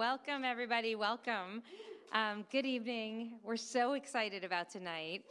[0.00, 0.94] Welcome, everybody.
[0.94, 1.62] Welcome.
[2.14, 3.32] Um, good evening.
[3.44, 5.26] We're so excited about tonight.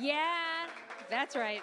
[0.00, 0.64] Yeah,
[1.10, 1.60] that's right.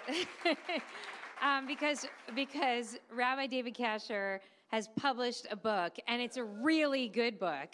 [1.42, 2.06] um, because
[2.36, 4.38] because Rabbi David Kasher
[4.68, 7.70] has published a book, and it's a really good book.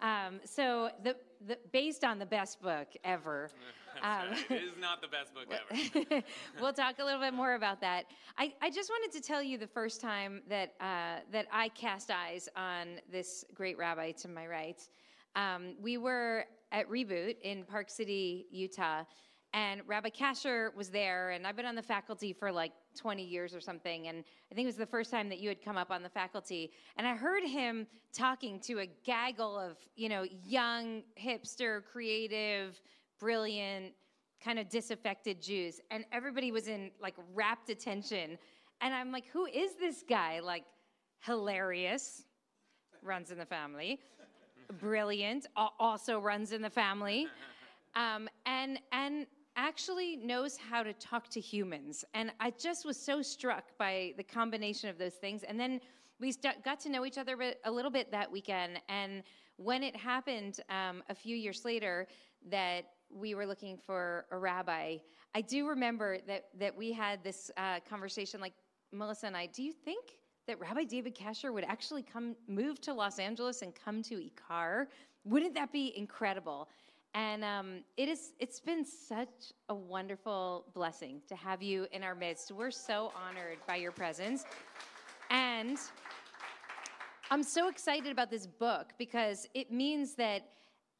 [0.00, 3.50] Um, so the, the based on the best book ever.
[4.04, 6.22] Um, it is not the best book ever.
[6.60, 8.04] we'll talk a little bit more about that.
[8.36, 12.10] I, I just wanted to tell you the first time that uh, that I cast
[12.10, 14.80] eyes on this great rabbi to my right.
[15.36, 19.04] Um, we were at Reboot in Park City, Utah,
[19.54, 23.54] and Rabbi Kasher was there, and I've been on the faculty for like 20 years
[23.54, 25.92] or something, and I think it was the first time that you had come up
[25.92, 31.02] on the faculty, and I heard him talking to a gaggle of, you know, young,
[31.16, 32.80] hipster, creative,
[33.18, 33.92] brilliant,
[34.42, 38.38] kind of disaffected Jews, and everybody was in like rapt attention,
[38.80, 40.40] and I'm like, who is this guy?
[40.40, 40.64] Like,
[41.20, 42.24] hilarious,
[43.02, 44.00] runs in the family,
[44.80, 47.28] brilliant, also runs in the family.
[47.96, 52.04] Um, and and actually knows how to talk to humans.
[52.14, 55.42] And I just was so struck by the combination of those things.
[55.44, 55.80] And then
[56.20, 58.80] we st- got to know each other a little bit that weekend.
[58.88, 59.22] And
[59.56, 62.08] when it happened um, a few years later
[62.50, 62.84] that
[63.14, 64.98] we were looking for a rabbi,
[65.34, 68.52] I do remember that, that we had this uh, conversation like,
[68.92, 72.92] Melissa and I, do you think that Rabbi David Kasher would actually come move to
[72.92, 74.86] Los Angeles and come to IKAR?
[75.24, 76.68] Wouldn't that be incredible?
[77.14, 82.14] And um, it is, it's been such a wonderful blessing to have you in our
[82.14, 82.50] midst.
[82.50, 84.44] We're so honored by your presence.
[85.30, 85.78] And
[87.30, 90.48] I'm so excited about this book because it means that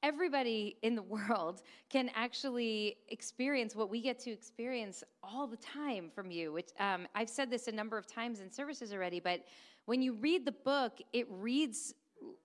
[0.05, 6.11] everybody in the world can actually experience what we get to experience all the time
[6.15, 6.53] from you.
[6.53, 9.41] Which um, I've said this a number of times in services already, but
[9.87, 11.95] when you read the book, it reads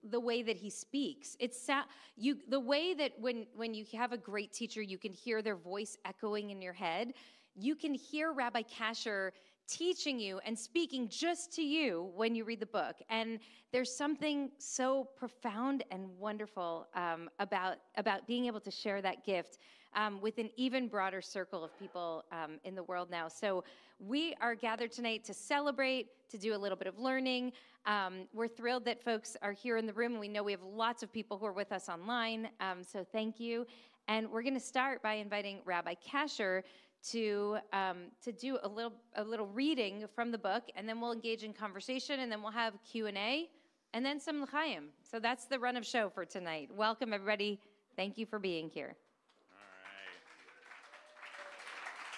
[0.10, 1.38] the way that he speaks.
[1.40, 1.70] It's
[2.16, 5.56] you the way that when when you have a great teacher, you can hear their
[5.56, 7.14] voice echoing in your head.
[7.56, 9.32] You can hear Rabbi Kasher
[9.70, 12.96] teaching you and speaking just to you when you read the book.
[13.10, 13.40] And
[13.72, 19.60] there's something so profound and wonderful um, about about being able to share that gift
[19.96, 23.28] um, with an even broader circle of people um, in the world now.
[23.28, 23.64] So
[24.00, 27.52] we are gathered tonight to celebrate, to do a little bit of learning.
[27.86, 30.64] Um, we're thrilled that folks are here in the room, and we know we have
[30.64, 32.50] lots of people who are with us online.
[32.60, 33.66] Um, so thank you.
[34.08, 36.64] And we're going to start by inviting Rabbi Kasher
[37.12, 41.14] to um, to do a little a little reading from the book, and then we'll
[41.14, 43.50] engage in conversation, and then we'll have Q and A,
[43.94, 44.90] and then some l'chaim.
[45.04, 46.70] So that's the run of show for tonight.
[46.76, 47.60] Welcome everybody.
[47.96, 48.96] Thank you for being here.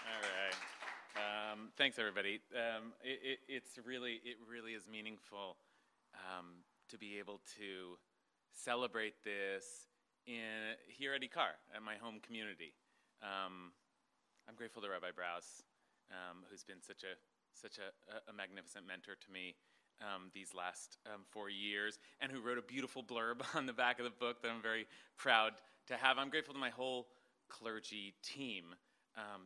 [0.06, 0.56] All right.
[1.16, 1.52] All right.
[1.52, 2.42] Um, thanks everybody.
[2.54, 5.58] Um, it, it, it's really, it really is meaningful
[6.14, 6.48] um,
[6.90, 7.98] to be able to
[8.54, 9.88] celebrate this
[10.28, 12.74] in here at IKAR, at my home community.
[13.24, 13.72] Um,
[14.48, 15.64] I'm grateful to Rabbi Brous,
[16.12, 17.16] um, who's been such a
[17.54, 19.56] such a, a magnificent mentor to me
[20.02, 24.00] um, these last um, four years, and who wrote a beautiful blurb on the back
[24.00, 24.88] of the book that I'm very
[25.18, 25.54] proud
[25.88, 26.18] to have.
[26.18, 27.08] I'm grateful to my whole
[27.50, 28.76] clergy team,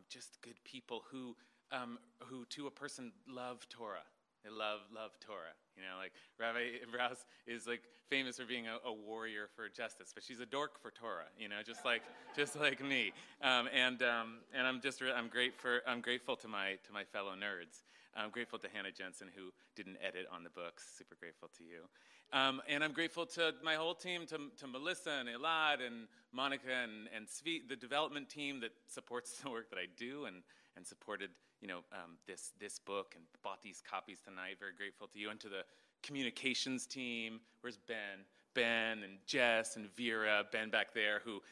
[0.08, 1.36] just good people who
[1.72, 4.06] um, who to a person love Torah.
[4.44, 5.54] They love, love Torah.
[5.76, 10.12] You know, like Rabbi Brous is like famous for being a, a, warrior for justice,
[10.14, 11.28] but she's a dork for Torah.
[11.38, 12.02] You know, just like
[12.36, 13.12] just like me.
[13.42, 17.04] Um, and um, and I'm just I'm great for I'm grateful to my to my
[17.04, 17.82] fellow nerds.
[18.16, 20.84] I'm grateful to Hannah Jensen who didn't edit on the books.
[20.96, 21.84] Super grateful to you.
[22.32, 26.72] Um, and I'm grateful to my whole team, to, to Melissa and Elad and Monica
[26.82, 30.36] and, and Svi, the development team that supports the work that I do and,
[30.76, 34.56] and supported you know, um, this, this book and bought these copies tonight.
[34.58, 35.30] Very grateful to you.
[35.30, 35.64] And to the
[36.02, 37.40] communications team.
[37.60, 38.24] Where's Ben?
[38.54, 41.42] Ben and Jess and Vera, Ben back there, who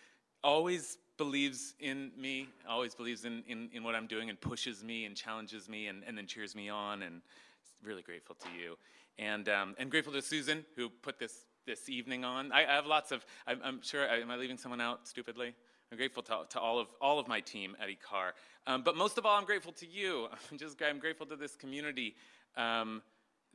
[0.43, 5.05] always believes in me, always believes in, in, in what I'm doing and pushes me
[5.05, 7.03] and challenges me and, and then cheers me on.
[7.03, 7.21] And
[7.83, 8.77] really grateful to you.
[9.19, 12.53] And, um, and grateful to Susan, who put this, this evening on.
[12.53, 15.55] I, I have lots of, I'm, I'm sure, am I leaving someone out stupidly?
[15.95, 18.33] I'm grateful to, to all, of, all of my team at IKAR.
[18.67, 20.27] Um, but most of all, I'm grateful to you.
[20.51, 22.17] I'm just I'm grateful to this community.
[22.57, 23.01] Um,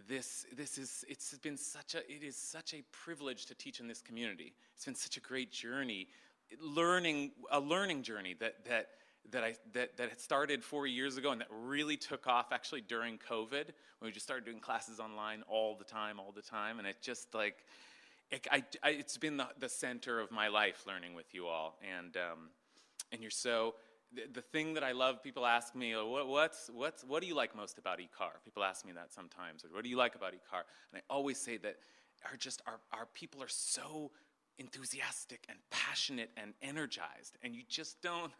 [0.08, 3.90] this, this is, it's been such a, it is such a privilege to teach in
[3.90, 4.54] this community.
[4.74, 6.08] It's been such a great journey,
[6.62, 8.88] learning, a learning journey that, that,
[9.32, 12.80] that, I, that, that had started four years ago and that really took off actually
[12.80, 13.66] during COVID
[14.00, 16.80] when we just started doing classes online all the time, all the time.
[16.80, 17.66] And it just like,
[18.32, 18.48] it,
[18.84, 21.78] it's been the, the center of my life learning with you all.
[21.98, 22.50] And, um,
[23.12, 23.76] and you're so,
[24.14, 27.28] the, the, thing that I love, people ask me, oh, what, what's, what's, what do
[27.28, 28.44] you like most about IKAR?
[28.44, 29.64] People ask me that sometimes.
[29.64, 30.64] Or, what do you like about IKAR?
[30.92, 31.78] And I always say that
[32.26, 34.12] are just our, our people are so
[34.58, 38.32] enthusiastic and passionate and energized and you just don't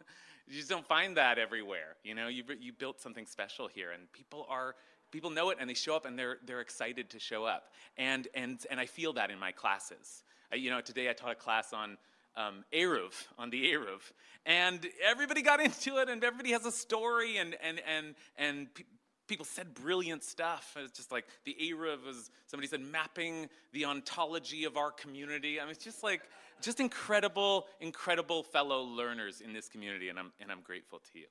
[0.46, 4.10] you just don't find that everywhere you know you, you built something special here and
[4.12, 4.74] people are
[5.10, 8.28] people know it and they show up and they're they're excited to show up and
[8.34, 10.22] and and i feel that in my classes
[10.52, 11.96] I, you know today i taught a class on
[12.36, 14.00] um, Eruv, on the Eruv.
[14.46, 18.84] And everybody got into it, and everybody has a story, and, and, and, and pe-
[19.28, 20.76] people said brilliant stuff.
[20.78, 25.60] It's just like the Eruv was, somebody said, mapping the ontology of our community.
[25.60, 26.22] I mean, it's just like,
[26.60, 31.26] just incredible, incredible fellow learners in this community, and I'm, and I'm grateful to you.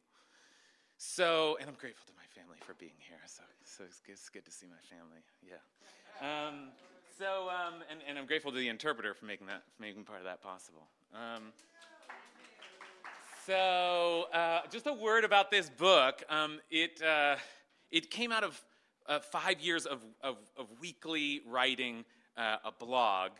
[1.01, 3.17] So, and I'm grateful to my family for being here.
[3.25, 5.23] So, so it's, good, it's good to see my family.
[5.41, 5.55] Yeah.
[6.19, 6.71] Um,
[7.17, 10.19] so, um, and, and I'm grateful to the interpreter for making that, for making part
[10.19, 10.89] of that possible.
[11.13, 11.53] Um,
[13.47, 16.21] so, uh, just a word about this book.
[16.29, 17.37] Um, it, uh,
[17.91, 18.61] it came out of
[19.07, 22.03] uh, five years of, of, of weekly writing
[22.35, 23.31] uh, a blog.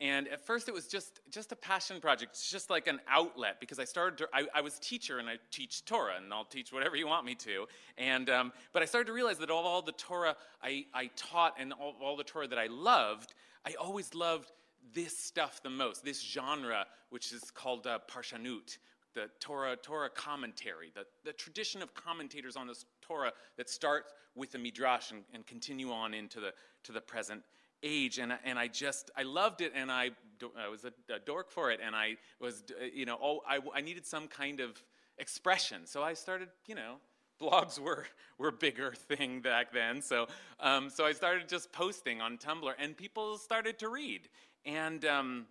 [0.00, 2.32] And at first, it was just, just a passion project.
[2.32, 5.38] It's just like an outlet because I started to, I, I was teacher and I
[5.50, 7.66] teach Torah and I'll teach whatever you want me to.
[7.96, 11.56] And, um, but I started to realize that all, all the Torah I, I taught
[11.58, 13.34] and all, all the Torah that I loved,
[13.66, 14.52] I always loved
[14.94, 18.78] this stuff the most, this genre, which is called uh, Parshanut,
[19.14, 24.04] the Torah, Torah commentary, the, the tradition of commentators on this Torah that start
[24.36, 26.52] with the Midrash and, and continue on into the,
[26.84, 27.42] to the present
[27.82, 28.18] age.
[28.18, 30.10] And, and I just, I loved it and I,
[30.58, 31.80] I was a, a dork for it.
[31.84, 32.64] And I was,
[32.94, 34.82] you know, oh, I, I needed some kind of
[35.18, 35.86] expression.
[35.86, 36.96] So I started, you know,
[37.40, 38.06] blogs were,
[38.38, 40.02] were bigger thing back then.
[40.02, 40.26] So,
[40.60, 44.28] um, so I started just posting on Tumblr and people started to read.
[44.64, 45.46] And, um,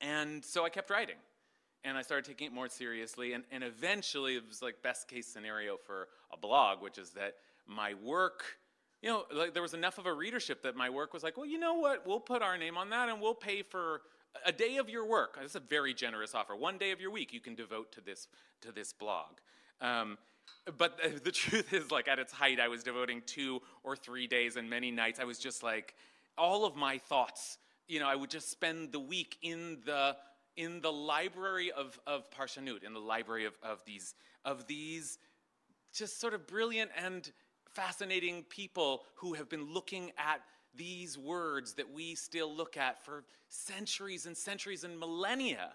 [0.00, 1.16] and so I kept writing
[1.84, 3.34] and I started taking it more seriously.
[3.34, 7.34] And, and eventually, it was like best case scenario for a blog, which is that
[7.66, 8.44] my work,
[9.04, 11.44] you know, like there was enough of a readership that my work was like, well,
[11.44, 12.06] you know what?
[12.06, 14.00] We'll put our name on that, and we'll pay for
[14.46, 15.36] a day of your work.
[15.38, 16.56] That's a very generous offer.
[16.56, 18.28] One day of your week you can devote to this
[18.62, 19.32] to this blog.
[19.82, 20.16] Um,
[20.78, 24.56] but the truth is, like at its height, I was devoting two or three days
[24.56, 25.20] and many nights.
[25.20, 25.94] I was just like,
[26.38, 27.58] all of my thoughts.
[27.86, 30.16] You know, I would just spend the week in the
[30.56, 34.14] in the library of, of Parshanut, in the library of, of, these,
[34.44, 35.18] of these
[35.92, 37.30] just sort of brilliant and
[37.74, 40.40] fascinating people who have been looking at
[40.76, 45.72] these words that we still look at for centuries and centuries and millennia.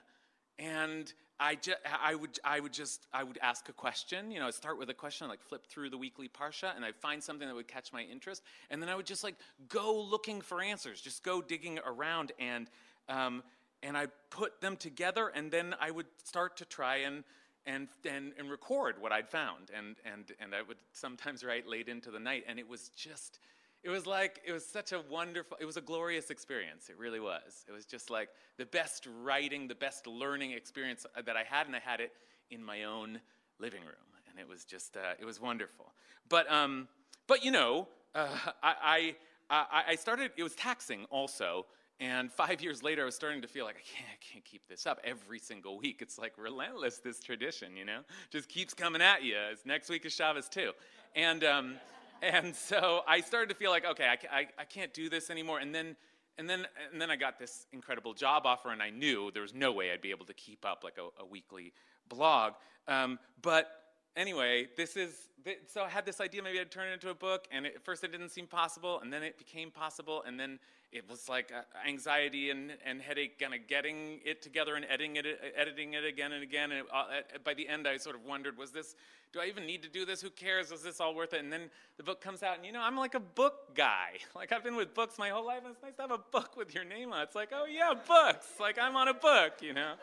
[0.58, 4.48] And I, ju- I, would, I would just I would ask a question, you know,
[4.48, 7.48] I'd start with a question, like flip through the weekly parsha, and I'd find something
[7.48, 9.36] that would catch my interest, and then I would just like
[9.70, 12.70] go looking for answers, just go digging around, and
[13.08, 13.42] um,
[13.82, 17.24] and I put them together, and then I would start to try and
[17.70, 21.88] and and, and record what I'd found, and and and I would sometimes write late
[21.88, 23.40] into the night, and it was just.
[23.82, 26.90] It was like, it was such a wonderful, it was a glorious experience.
[26.90, 27.64] It really was.
[27.66, 28.28] It was just like
[28.58, 32.12] the best writing, the best learning experience that I had, and I had it
[32.50, 33.22] in my own
[33.58, 34.10] living room.
[34.30, 35.94] And it was just, uh, it was wonderful.
[36.28, 36.90] But, um,
[37.26, 38.28] but you know, uh,
[38.62, 39.16] I,
[39.50, 41.66] I, I started, it was taxing also
[42.00, 44.68] and five years later, I was starting to feel like I can't, I can't keep
[44.68, 46.02] this up every single week.
[46.02, 48.00] It's like relentless, this tradition, you know?
[48.30, 49.36] Just keeps coming at you.
[49.52, 50.72] It's next week is Shabbos too.
[51.16, 51.76] And, um,
[52.22, 55.60] and so I started to feel like, okay, I, I, I can't do this anymore.
[55.60, 55.98] And then,
[56.38, 59.54] and, then, and then I got this incredible job offer, and I knew there was
[59.54, 61.74] no way I'd be able to keep up like a, a weekly
[62.08, 62.54] blog.
[62.88, 63.68] Um, but
[64.16, 65.30] anyway, this is,
[65.68, 68.06] so I had this idea maybe I'd turn it into a book, and at first
[68.06, 70.60] it didn't seem possible, and then it became possible, and then
[70.92, 75.18] it was like uh, anxiety and, and headache kind of getting it together and editing
[75.18, 76.72] it, editing it again and again.
[76.72, 77.06] And uh,
[77.44, 78.96] by the end, I sort of wondered, was this,
[79.32, 80.20] do I even need to do this?
[80.22, 80.72] Who cares?
[80.72, 81.42] Is this all worth it?
[81.42, 84.14] And then the book comes out, and you know, I'm like a book guy.
[84.36, 86.56] Like I've been with books my whole life, and it's nice to have a book
[86.56, 87.24] with your name on it.
[87.24, 88.48] It's like, oh yeah, books.
[88.58, 89.96] Like I'm on a book, you know?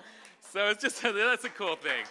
[0.52, 2.04] So it's just, that's a cool thing.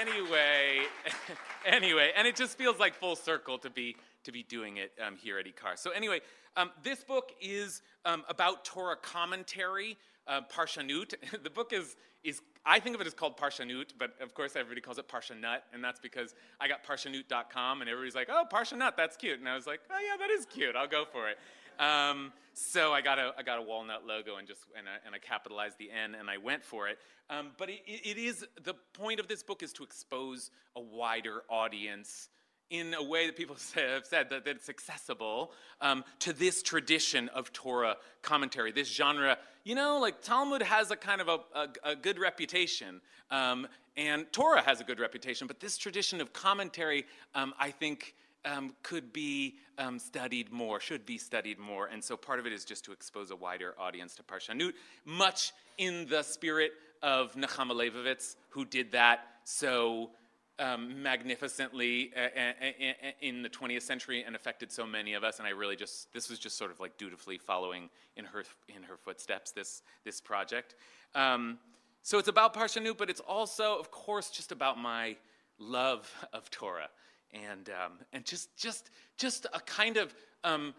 [0.00, 0.82] Anyway,
[1.66, 5.16] anyway, and it just feels like full circle to be to be doing it um,
[5.16, 5.78] here at Ikar.
[5.78, 6.20] So anyway,
[6.56, 11.14] um, this book is um, about Torah commentary, uh, Parshanut.
[11.42, 14.80] the book is, is, I think of it as called Parshanut, but of course everybody
[14.80, 19.16] calls it Parshanut, and that's because I got parshanut.com, and everybody's like, oh, Parshanut, that's
[19.16, 19.38] cute.
[19.38, 21.38] And I was like, oh yeah, that is cute, I'll go for it.
[21.78, 25.14] Um, so I got a, I got a walnut logo and just and I, and
[25.14, 26.98] I capitalized the N and I went for it.
[27.28, 31.42] Um, but it, it is the point of this book is to expose a wider
[31.50, 32.30] audience
[32.70, 37.28] in a way that people have said that, that it's accessible um, to this tradition
[37.30, 39.38] of Torah commentary, this genre.
[39.64, 44.26] You know, like Talmud has a kind of a, a, a good reputation, um, and
[44.32, 49.12] Torah has a good reputation, but this tradition of commentary, um, I think, um, could
[49.12, 51.86] be um, studied more, should be studied more.
[51.86, 54.72] And so part of it is just to expose a wider audience to Parshanut,
[55.04, 60.10] much in the spirit of Nechama Leibovitz, who did that so
[60.58, 65.38] um, magnificently uh, uh, uh, in the 20th century and affected so many of us.
[65.38, 68.44] And I really just, this was just sort of like dutifully following in her,
[68.74, 70.74] in her footsteps, this, this project.
[71.14, 71.58] Um,
[72.02, 75.16] so it's about Parshanut, but it's also, of course, just about my
[75.58, 76.88] love of Torah
[77.32, 80.74] and um, and just just just a kind of um,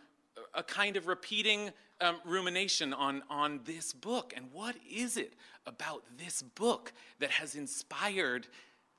[0.54, 5.34] a kind of repeating um, rumination on on this book and what is it
[5.66, 8.48] about this book that has inspired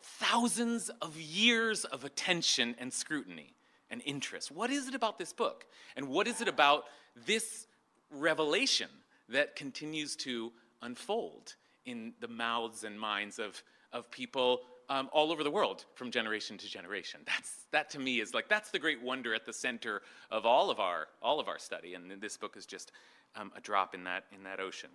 [0.01, 3.55] thousands of years of attention and scrutiny
[3.91, 6.85] and interest what is it about this book and what is it about
[7.27, 7.67] this
[8.11, 8.89] revelation
[9.29, 10.53] that continues to
[10.83, 13.63] unfold in the mouths and minds of
[13.93, 17.21] of people um, all over the world from generation to generation.
[17.27, 20.71] That's, that to me is like, that's the great wonder at the center of all
[20.71, 21.95] of our, all of our study.
[21.95, 22.93] And this book is just
[23.37, 24.91] um, a drop in that, in that ocean.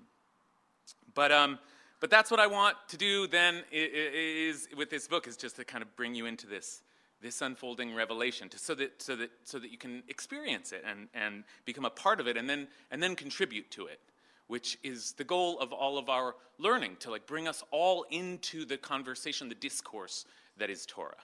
[1.14, 1.60] But, um,
[2.04, 5.64] but that's what I want to do then is, with this book is just to
[5.64, 6.82] kind of bring you into this,
[7.22, 11.08] this unfolding revelation to, so, that, so, that, so that you can experience it and,
[11.14, 14.02] and become a part of it and then, and then contribute to it
[14.48, 18.66] which is the goal of all of our learning to like bring us all into
[18.66, 20.26] the conversation, the discourse
[20.58, 21.16] that is Torah.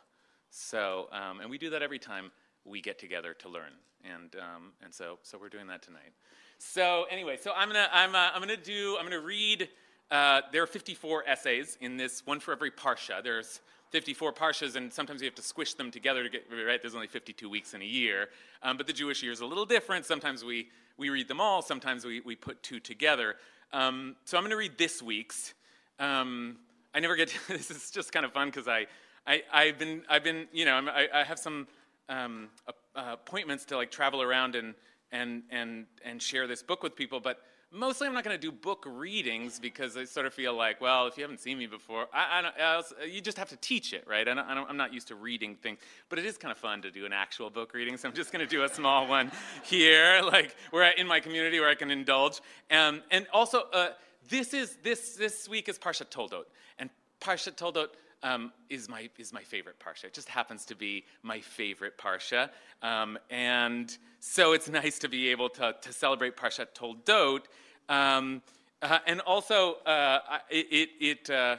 [0.50, 2.32] So, um, and we do that every time
[2.64, 3.74] we get together to learn,
[4.06, 6.14] and um, and so so we're doing that tonight.
[6.58, 9.68] So anyway, so I'm gonna I'm uh, I'm gonna do I'm gonna read.
[10.12, 13.24] Uh, there are 54 essays in this, one for every parsha.
[13.24, 13.62] There's
[13.92, 16.82] 54 parshas, and sometimes you have to squish them together to get right.
[16.82, 18.30] There's only 52 weeks in a year,
[18.64, 20.06] um, but the Jewish year is a little different.
[20.06, 21.62] Sometimes we we read them all.
[21.62, 23.38] Sometimes we, we put two together.
[23.72, 25.54] Um, so I'm going to read this week's.
[25.98, 26.58] Um,
[26.94, 28.86] I never get to, this is just kind of fun because I,
[29.26, 31.68] I, I've been, I've been, you know, I, I have some
[32.10, 32.72] um, uh,
[33.14, 34.76] appointments to like travel around and,
[35.12, 37.40] and, and, and share this book with people, but
[37.72, 41.08] mostly I'm not going to do book readings because I sort of feel like, well,
[41.08, 44.06] if you haven't seen me before, I, I I you just have to teach it,
[44.08, 44.28] right?
[44.28, 47.06] I am not used to reading things, but it is kind of fun to do
[47.06, 47.98] an actual book reading.
[47.98, 49.32] So I'm just going to do a small one
[49.64, 52.42] here, like where I, in my community where I can indulge.
[52.72, 53.90] Um, and also, uh,
[54.30, 56.46] this is this this week is Parshat Toldot,
[56.78, 56.90] and
[57.22, 57.90] Parshat Toldot.
[58.22, 60.06] Um, is my is my favorite parsha.
[60.06, 62.50] It just happens to be my favorite parsha,
[62.82, 67.44] um, and so it's nice to be able to to celebrate Parshat Toldot,
[67.88, 68.42] um,
[68.82, 71.58] uh, and also uh, it it uh,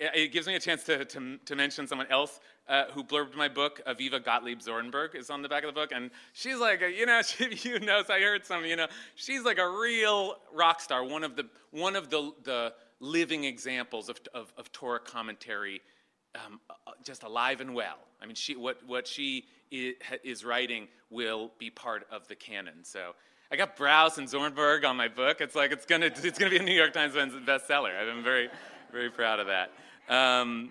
[0.00, 3.48] it gives me a chance to to, to mention someone else uh, who blurbed my
[3.48, 5.90] book, Aviva Gottlieb Zornberg, is on the back of the book.
[5.94, 9.42] And she's like, a, you know, she, you know, I heard some, you know, she's
[9.42, 12.72] like a real rock star, one of the, one of the, the
[13.02, 15.82] living examples of, of, of Torah commentary,
[16.34, 17.98] um, uh, just alive and well.
[18.22, 22.84] I mean, she, what, what she is writing will be part of the canon.
[22.84, 23.14] So
[23.50, 25.40] I got Brous and Zornberg on my book.
[25.40, 27.90] It's like it's gonna, it's gonna be a New York Times bestseller.
[28.00, 28.48] I'm very,
[28.92, 29.72] very proud of that.
[30.08, 30.70] Um,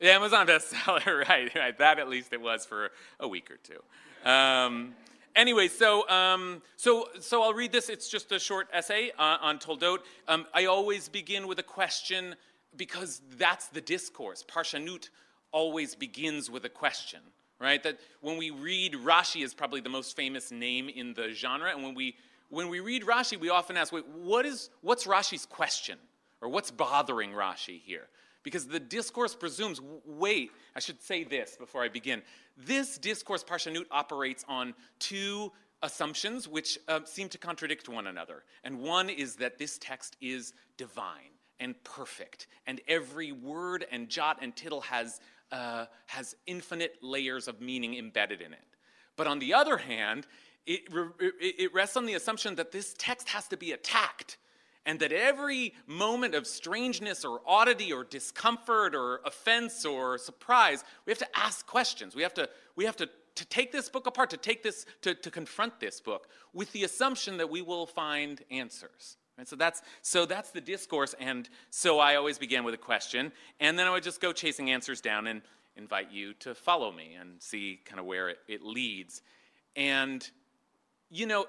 [0.00, 1.78] Amazon bestseller, right, right.
[1.78, 4.30] That at least it was for a week or two.
[4.30, 4.94] Um,
[5.36, 7.88] anyway, so, um, so, so I'll read this.
[7.88, 9.98] It's just a short essay uh, on Toldot.
[10.26, 12.34] Um, I always begin with a question
[12.76, 14.44] because that's the discourse.
[14.46, 15.08] Parshanut
[15.52, 17.20] always begins with a question,
[17.60, 17.82] right?
[17.82, 21.82] That when we read Rashi is probably the most famous name in the genre, and
[21.82, 22.14] when we
[22.50, 25.98] when we read Rashi, we often ask, wait, what is what's Rashi's question,
[26.40, 28.08] or what's bothering Rashi here?
[28.42, 32.22] Because the discourse presumes, wait, I should say this before I begin.
[32.56, 35.52] This discourse, Parshanut, operates on two
[35.82, 38.44] assumptions which uh, seem to contradict one another.
[38.64, 44.38] And one is that this text is divine and perfect, and every word and jot
[44.40, 48.64] and tittle has, uh, has infinite layers of meaning embedded in it.
[49.16, 50.28] But on the other hand,
[50.66, 50.82] it,
[51.18, 54.38] it, it rests on the assumption that this text has to be attacked
[54.86, 61.10] and that every moment of strangeness or oddity or discomfort or offense or surprise, we
[61.10, 62.14] have to ask questions.
[62.14, 65.14] We have to, we have to, to take this book apart, to take this, to,
[65.14, 69.16] to confront this book with the assumption that we will find answers.
[69.38, 69.46] Right?
[69.46, 73.30] So that's so that's the discourse, and so I always begin with a question,
[73.60, 75.42] and then I would just go chasing answers down and
[75.76, 79.22] invite you to follow me and see kind of where it, it leads.
[79.76, 80.28] And
[81.08, 81.46] you know,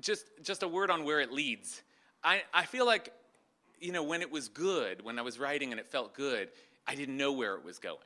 [0.00, 1.82] just just a word on where it leads.
[2.22, 3.12] I, I feel like,
[3.80, 6.48] you know, when it was good, when I was writing and it felt good,
[6.86, 7.98] I didn't know where it was going.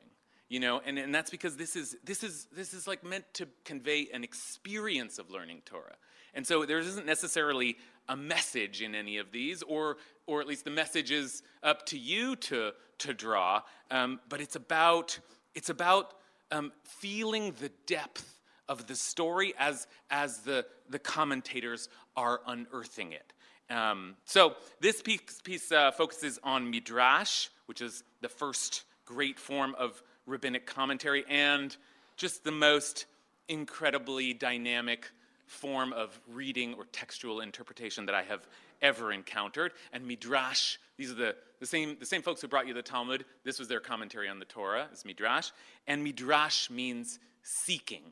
[0.49, 3.47] You know, and, and that's because this is this is this is like meant to
[3.65, 5.95] convey an experience of learning Torah.
[6.35, 7.77] And so there isn't necessarily
[8.07, 11.97] a message in any of these, or or at least the message is up to
[11.97, 13.61] you to to draw.
[13.89, 15.17] Um, but it's about
[15.55, 16.13] it's about
[16.53, 23.32] um, feeling the depth of the story as, as the, the commentators are unearthing it.
[23.69, 29.75] Um, so this piece, piece uh, focuses on midrash, which is the first great form
[29.77, 31.75] of rabbinic commentary, and
[32.17, 33.05] just the most
[33.47, 35.09] incredibly dynamic
[35.47, 38.47] form of reading or textual interpretation that I have
[38.81, 39.71] ever encountered.
[39.91, 43.25] And midrash, these are the, the, same, the same folks who brought you the Talmud.
[43.43, 45.51] This was their commentary on the Torah, is midrash.
[45.87, 48.03] And midrash means seeking,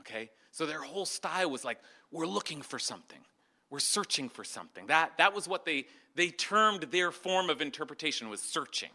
[0.00, 0.30] okay?
[0.50, 1.78] So their whole style was like,
[2.10, 3.20] we're looking for something.
[3.70, 4.86] We're searching for something.
[4.86, 8.90] That, that was what they, they termed their form of interpretation was searching.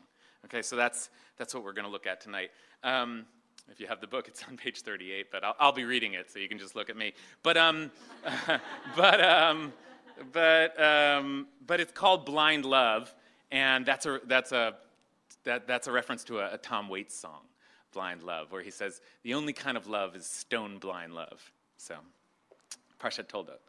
[0.46, 2.50] Okay, so that's, that's what we're going to look at tonight.
[2.84, 3.26] Um,
[3.72, 6.30] if you have the book, it's on page 38, but I'll, I'll, be reading it,
[6.30, 7.14] so you can just look at me.
[7.44, 7.92] But, um,
[8.96, 9.72] but, um,
[10.32, 13.14] but, um, but it's called Blind Love,
[13.52, 14.76] and that's a, that's a,
[15.46, 17.42] that, that's a reference to a, a Tom Waits song,
[17.94, 21.52] Blind Love, where he says, the only kind of love is stone blind love.
[21.78, 21.96] So,
[23.00, 23.60] Parshat Toldot.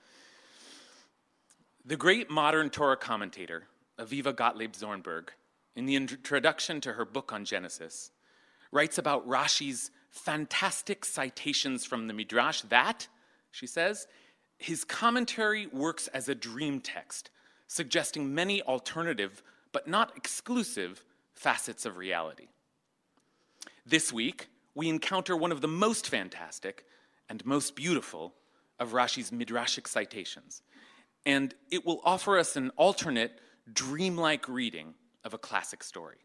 [1.87, 3.65] The great modern Torah commentator,
[3.99, 5.29] Aviva Gottlieb Zornberg,
[5.77, 8.11] in the introduction to her book on Genesis,
[8.73, 13.07] writes about Rashi's fantastic citations from the Midrash that,
[13.51, 14.07] she says,
[14.57, 17.31] his commentary works as a dream text,
[17.67, 22.49] suggesting many alternative, but not exclusive, facets of reality.
[23.85, 26.87] This week, we encounter one of the most fantastic
[27.29, 28.33] and most beautiful
[28.81, 30.63] of Rashi's midrashic citations,
[31.27, 33.41] and it will offer us an alternate,
[33.73, 36.19] dreamlike reading of a classic story.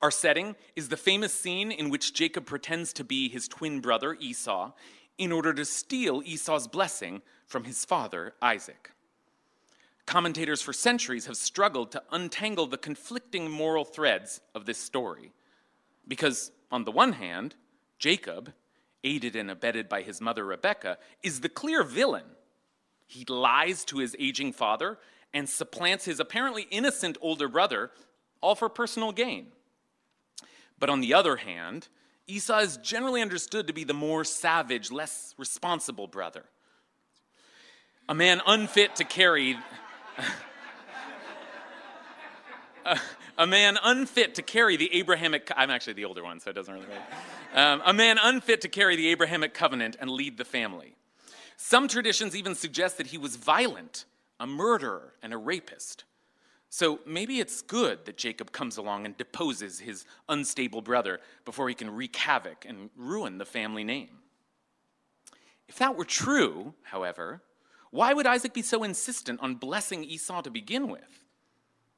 [0.00, 4.16] Our setting is the famous scene in which Jacob pretends to be his twin brother
[4.20, 4.72] Esau
[5.16, 8.92] in order to steal Esau's blessing from his father Isaac.
[10.06, 15.32] Commentators for centuries have struggled to untangle the conflicting moral threads of this story.
[16.06, 17.56] Because, on the one hand,
[17.98, 18.54] Jacob,
[19.04, 22.24] aided and abetted by his mother Rebekah, is the clear villain
[23.08, 24.98] he lies to his aging father
[25.32, 27.90] and supplants his apparently innocent older brother,
[28.42, 29.46] all for personal gain.
[30.78, 31.88] But on the other hand,
[32.26, 36.44] Esau is generally understood to be the more savage, less responsible brother.
[38.10, 39.56] A man unfit to carry.
[43.38, 45.50] a, man unfit to carry the Abrahamic.
[45.56, 47.04] I'm actually the older one, so it doesn't really matter.
[47.54, 50.94] Um, a man unfit to carry the Abrahamic covenant and lead the family.
[51.60, 54.04] Some traditions even suggest that he was violent,
[54.38, 56.04] a murderer, and a rapist.
[56.70, 61.74] So maybe it's good that Jacob comes along and deposes his unstable brother before he
[61.74, 64.20] can wreak havoc and ruin the family name.
[65.66, 67.42] If that were true, however,
[67.90, 71.24] why would Isaac be so insistent on blessing Esau to begin with?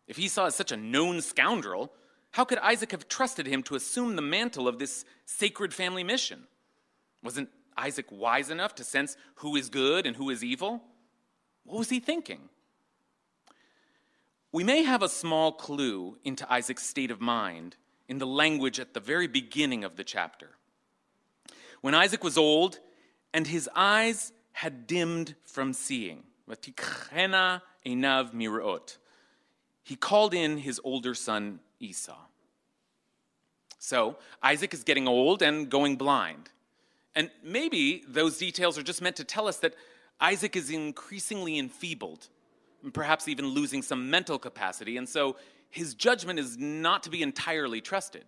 [0.09, 1.93] If Esau is such a known scoundrel,
[2.31, 6.47] how could Isaac have trusted him to assume the mantle of this sacred family mission?
[7.23, 10.83] Wasn't Isaac wise enough to sense who is good and who is evil?
[11.65, 12.49] What was he thinking?
[14.53, 17.77] We may have a small clue into Isaac's state of mind
[18.09, 20.51] in the language at the very beginning of the chapter.
[21.81, 22.81] When Isaac was old
[23.33, 26.25] and his eyes had dimmed from seeing,
[29.85, 32.19] he called in his older son Esau.
[33.79, 36.51] So Isaac is getting old and going blind.
[37.15, 39.75] And maybe those details are just meant to tell us that
[40.21, 42.29] Isaac is increasingly enfeebled,
[42.93, 45.37] perhaps even losing some mental capacity, and so
[45.71, 48.25] his judgment is not to be entirely trusted.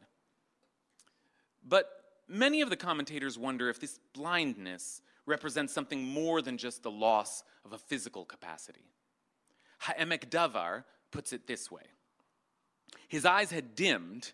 [1.67, 1.89] But
[2.29, 7.45] many of the commentators wonder if this blindness represents something more than just the loss
[7.65, 8.91] of a physical capacity.
[9.81, 11.83] Ha'emek Davar puts it this way
[13.09, 14.33] His eyes had dimmed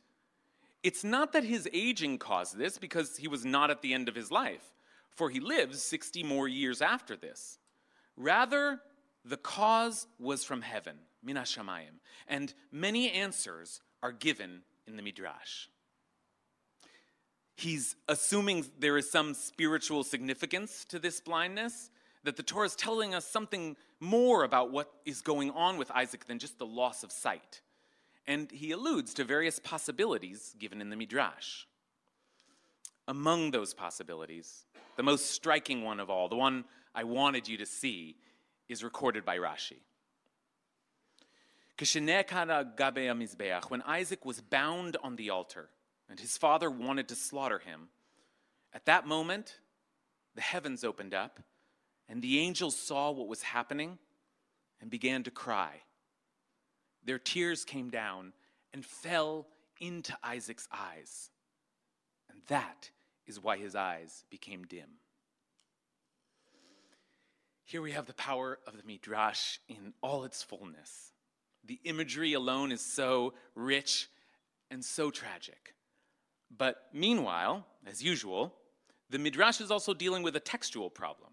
[0.83, 4.15] it's not that his aging caused this, because he was not at the end of
[4.15, 4.73] his life,
[5.11, 7.59] for he lives 60 more years after this.
[8.17, 8.81] Rather,
[9.25, 15.67] the cause was from heaven, minashamayim, and many answers are given in the Midrash.
[17.57, 21.91] He's assuming there is some spiritual significance to this blindness,
[22.25, 26.27] that the Torah is telling us something more about what is going on with Isaac
[26.27, 27.63] than just the loss of sight
[28.29, 31.65] and he alludes to various possibilities given in the Midrash.
[33.09, 37.67] Among those possibilities, the most striking one of all, the one I wanted you to
[37.67, 38.17] see,
[38.69, 39.81] is recorded by Rashi.
[43.71, 45.71] When Isaac was bound on the altar
[46.11, 47.89] and his father wanted to slaughter him,
[48.75, 49.59] at that moment,
[50.35, 51.41] the heavens opened up
[52.11, 53.97] and the angels saw what was happening
[54.83, 55.81] and began to cry
[57.05, 58.33] their tears came down
[58.73, 59.47] and fell
[59.81, 61.31] into Isaac's eyes.
[62.31, 62.91] And that
[63.27, 64.99] is why his eyes became dim.
[67.65, 71.13] Here we have the power of the Midrash in all its fullness.
[71.65, 74.09] The imagery alone is so rich
[74.71, 75.75] and so tragic.
[76.57, 78.55] But meanwhile, as usual,
[79.11, 81.33] the Midrash is also dealing with a textual problem.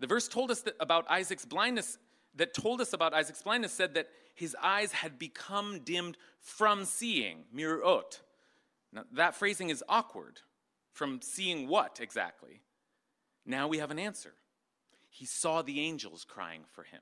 [0.00, 1.98] The verse told us that about Isaac's blindness,
[2.34, 7.44] that told us about Isaac's blindness, said that his eyes had become dimmed from seeing,
[7.54, 8.20] mirot.
[8.92, 10.40] Now, that phrasing is awkward.
[10.92, 12.62] From seeing what exactly?
[13.44, 14.32] Now we have an answer.
[15.10, 17.00] He saw the angels crying for him.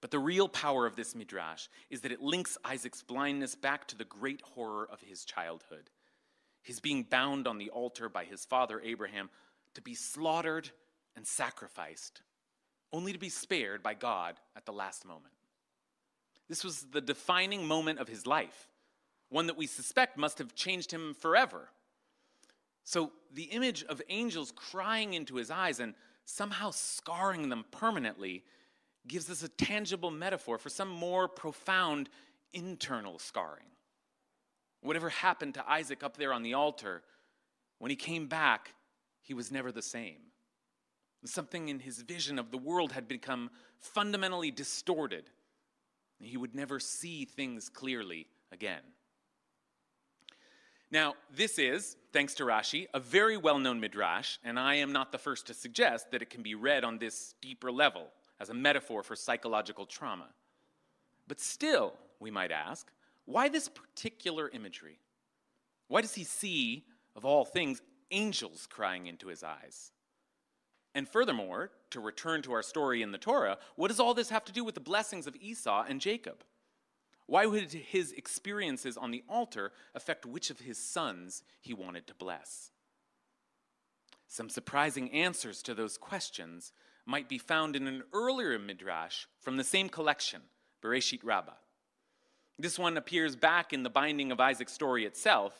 [0.00, 3.96] But the real power of this midrash is that it links Isaac's blindness back to
[3.96, 5.90] the great horror of his childhood
[6.62, 9.30] his being bound on the altar by his father Abraham
[9.74, 10.70] to be slaughtered
[11.16, 12.22] and sacrificed,
[12.92, 15.34] only to be spared by God at the last moment.
[16.50, 18.66] This was the defining moment of his life,
[19.28, 21.68] one that we suspect must have changed him forever.
[22.82, 28.42] So the image of angels crying into his eyes and somehow scarring them permanently
[29.06, 32.08] gives us a tangible metaphor for some more profound
[32.52, 33.70] internal scarring.
[34.80, 37.04] Whatever happened to Isaac up there on the altar,
[37.78, 38.74] when he came back,
[39.22, 40.18] he was never the same.
[41.24, 45.30] Something in his vision of the world had become fundamentally distorted.
[46.20, 48.82] He would never see things clearly again.
[50.90, 55.12] Now, this is, thanks to Rashi, a very well known midrash, and I am not
[55.12, 58.08] the first to suggest that it can be read on this deeper level
[58.40, 60.28] as a metaphor for psychological trauma.
[61.28, 62.90] But still, we might ask,
[63.24, 64.98] why this particular imagery?
[65.86, 69.92] Why does he see, of all things, angels crying into his eyes?
[70.94, 74.44] And furthermore, to return to our story in the Torah, what does all this have
[74.46, 76.42] to do with the blessings of Esau and Jacob?
[77.26, 82.14] Why would his experiences on the altar affect which of his sons he wanted to
[82.14, 82.72] bless?
[84.26, 86.72] Some surprising answers to those questions
[87.06, 90.42] might be found in an earlier midrash from the same collection,
[90.82, 91.52] Bereshit Rabbah.
[92.58, 95.54] This one appears back in the binding of Isaac's story itself,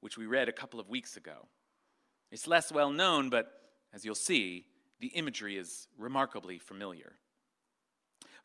[0.00, 1.46] which we read a couple of weeks ago.
[2.30, 3.60] It's less well known, but
[3.94, 4.66] as you'll see,
[5.02, 7.14] the imagery is remarkably familiar.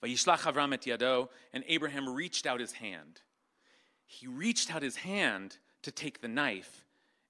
[0.03, 3.21] Vayishlach Avram et yado, and Abraham reached out his hand.
[4.07, 6.83] He reached out his hand to take the knife,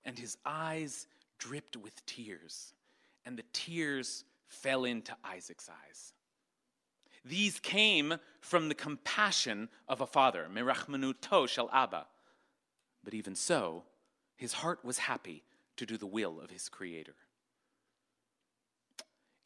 [0.06, 1.08] and his eyes
[1.40, 2.74] dripped with tears,
[3.26, 6.13] and the tears fell into Isaac's eyes.
[7.26, 12.08] These came from the compassion of a father, merachmanuto shel Abba.
[13.04, 13.84] But even so,
[14.38, 15.44] his heart was happy
[15.76, 17.16] to do the will of his creator.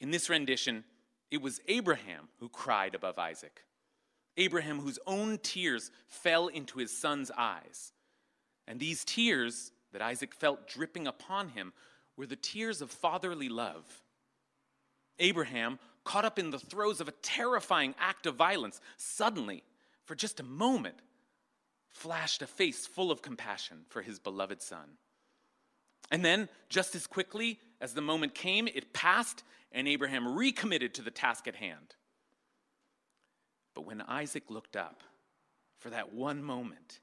[0.02, 0.84] In this rendition,
[1.30, 3.62] it was Abraham who cried above Isaac.
[4.36, 7.94] Abraham, whose own tears fell into his son's eyes.
[8.68, 11.72] And these tears that Isaac felt dripping upon him
[12.18, 13.86] were the tears of fatherly love.
[15.20, 19.64] Abraham, caught up in the throes of a terrifying act of violence, suddenly,
[20.06, 20.96] for just a moment,
[21.90, 24.98] flashed a face full of compassion for his beloved son.
[26.10, 31.02] And then, just as quickly as the moment came, it passed, and Abraham recommitted to
[31.02, 31.96] the task at hand.
[33.74, 35.02] But when Isaac looked up
[35.80, 37.00] for that one moment,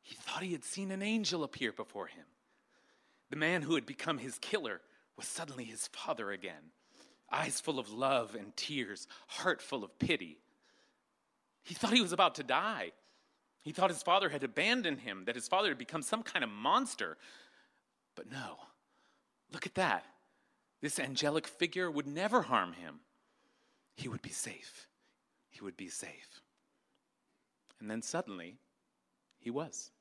[0.00, 2.24] he thought he had seen an angel appear before him.
[3.30, 4.80] The man who had become his killer
[5.16, 6.70] was suddenly his father again,
[7.30, 10.38] eyes full of love and tears, heart full of pity.
[11.64, 12.92] He thought he was about to die.
[13.62, 16.50] He thought his father had abandoned him, that his father had become some kind of
[16.50, 17.16] monster.
[18.14, 18.58] But no,
[19.52, 20.04] look at that.
[20.82, 23.00] This angelic figure would never harm him.
[23.94, 24.88] He would be safe.
[25.48, 26.42] He would be safe.
[27.80, 28.56] And then suddenly,
[29.38, 29.92] he was.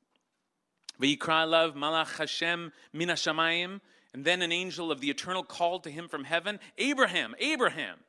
[1.00, 3.80] Vayikra love malach Hashem mina shamayim.
[4.14, 8.00] And then an angel of the eternal called to him from heaven, Abraham, Abraham.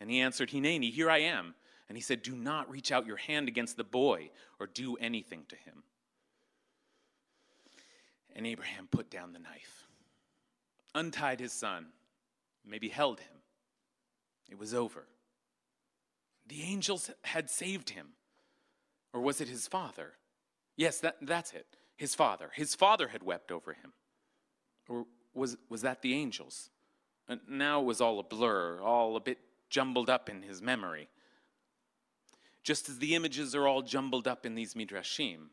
[0.00, 1.54] And he answered, Hineni, here I am.
[1.88, 5.42] And he said, Do not reach out your hand against the boy or do anything
[5.48, 5.82] to him.
[8.34, 9.86] And Abraham put down the knife,
[10.94, 11.88] untied his son,
[12.66, 13.42] maybe held him.
[14.50, 15.06] It was over.
[16.46, 18.08] The angels had saved him.
[19.12, 20.12] Or was it his father?
[20.76, 21.66] Yes, that, that's it.
[21.96, 22.50] His father.
[22.54, 23.92] His father had wept over him.
[24.88, 26.70] Or was, was that the angels?
[27.28, 31.08] And now it was all a blur, all a bit jumbled up in his memory.
[32.62, 35.48] Just as the images are all jumbled up in these midrashim.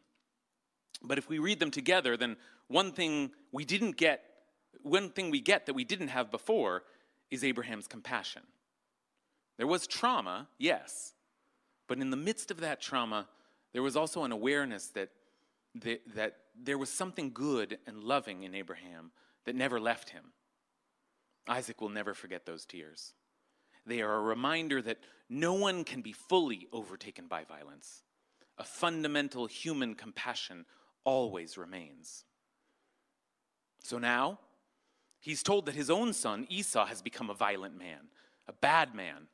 [1.03, 4.23] But if we read them together, then one thing we didn't get,
[4.81, 6.83] one thing we get that we didn't have before
[7.31, 8.43] is Abraham's compassion.
[9.57, 11.13] There was trauma, yes,
[11.87, 13.27] but in the midst of that trauma,
[13.73, 15.09] there was also an awareness that
[15.81, 19.11] that, there was something good and loving in Abraham
[19.45, 20.23] that never left him.
[21.47, 23.13] Isaac will never forget those tears.
[23.85, 24.97] They are a reminder that
[25.29, 28.03] no one can be fully overtaken by violence.
[28.57, 30.65] A fundamental human compassion
[31.03, 32.25] always remains.
[33.83, 34.39] So now,
[35.19, 38.09] he's told that his own son, Esau, has become a violent man,
[38.47, 39.27] a bad man.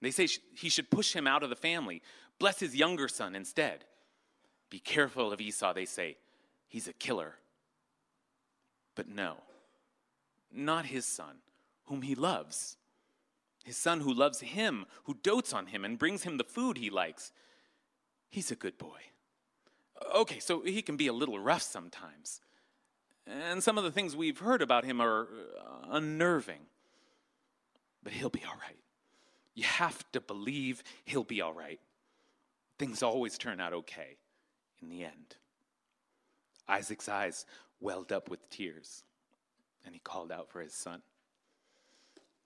[0.00, 2.02] They say he should push him out of the family,
[2.38, 3.84] bless his younger son instead.
[4.70, 6.16] Be careful of Esau, they say.
[6.68, 7.34] He's a killer.
[8.94, 9.36] But no,
[10.52, 11.36] not his son,
[11.84, 12.76] whom he loves.
[13.64, 16.90] His son who loves him, who dotes on him and brings him the food he
[16.90, 17.32] likes.
[18.28, 19.00] He's a good boy.
[20.14, 22.40] Okay, so he can be a little rough sometimes.
[23.26, 26.60] And some of the things we've heard about him are uh, unnerving.
[28.02, 28.78] But he'll be all right.
[29.54, 31.80] You have to believe he'll be all right.
[32.78, 34.18] Things always turn out okay
[34.80, 35.36] in the end.
[36.68, 37.46] Isaac's eyes
[37.80, 39.02] welled up with tears,
[39.84, 41.02] and he called out for his son.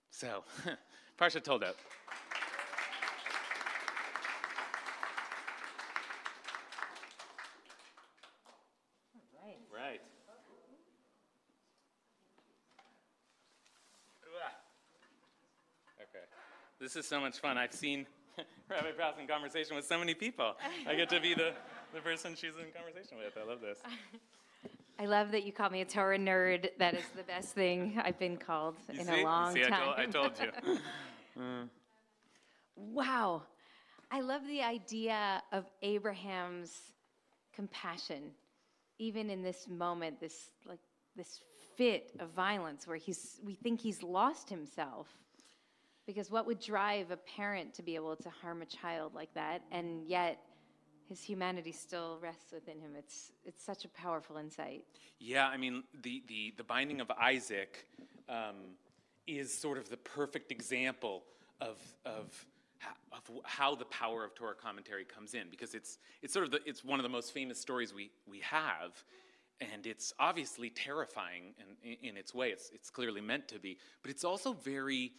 [0.09, 0.43] So,
[1.19, 1.63] Parsha told
[9.73, 10.01] Right.
[16.01, 16.25] Okay.
[16.93, 17.57] This is so much fun.
[17.57, 18.05] I've seen
[18.69, 20.57] Rabbi Brous in conversation with so many people.
[20.85, 21.53] I get to be the,
[21.93, 23.37] the person she's in conversation with.
[23.41, 23.77] I love this.
[24.99, 26.67] I love that you call me a Torah nerd.
[26.79, 29.21] That is the best thing I've been called You in see?
[29.21, 29.93] a long see, time.
[29.95, 30.77] I told, I told you.
[31.39, 31.69] Mm.
[32.75, 33.43] Wow.
[34.11, 36.77] I love the idea of Abraham's
[37.55, 38.31] compassion,
[38.99, 40.81] even in this moment, this like
[41.15, 41.39] this
[41.77, 45.07] fit of violence where he's we think he's lost himself.
[46.05, 49.61] Because what would drive a parent to be able to harm a child like that?
[49.71, 50.39] And yet
[51.07, 52.91] his humanity still rests within him.
[52.97, 54.83] It's it's such a powerful insight.
[55.19, 57.85] Yeah, I mean, the, the, the binding of Isaac
[58.27, 58.75] um,
[59.27, 61.23] is sort of the perfect example
[61.59, 62.45] of, of,
[63.11, 66.59] of how the power of Torah commentary comes in, because it's, it's sort of the,
[66.65, 69.03] it's one of the most famous stories we, we have,
[69.59, 72.49] and it's obviously terrifying in, in, its way.
[72.49, 75.11] It's, it's clearly meant to be, but it's also very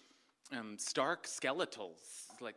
[0.50, 1.92] um, stark skeletal.
[2.40, 2.56] Like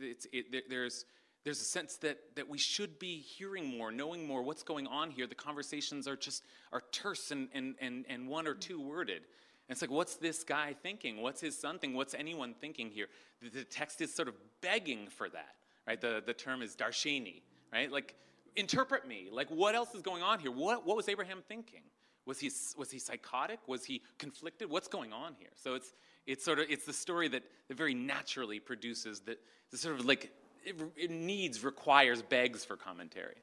[0.00, 1.04] it's, it, there's,
[1.44, 5.10] there's a sense that, that we should be hearing more, knowing more, what's going on
[5.10, 5.26] here.
[5.26, 9.22] The conversations are just are terse and, and, and, and one or two worded.
[9.68, 11.22] And it's like, what's this guy thinking?
[11.22, 11.96] What's his son thinking?
[11.96, 13.06] What's anyone thinking here?
[13.42, 15.54] The, the text is sort of begging for that,
[15.86, 16.00] right?
[16.00, 17.90] The, the term is darsheni, right?
[17.90, 18.14] Like,
[18.56, 19.28] interpret me.
[19.30, 20.50] Like, what else is going on here?
[20.50, 21.82] What, what was Abraham thinking?
[22.26, 23.60] Was he, was he psychotic?
[23.68, 24.68] Was he conflicted?
[24.68, 25.50] What's going on here?
[25.54, 25.92] So it's,
[26.26, 29.38] it's sort of, it's the story that, that very naturally produces that
[29.70, 30.32] the sort of like,
[30.64, 33.36] it, it needs, requires, begs for commentary.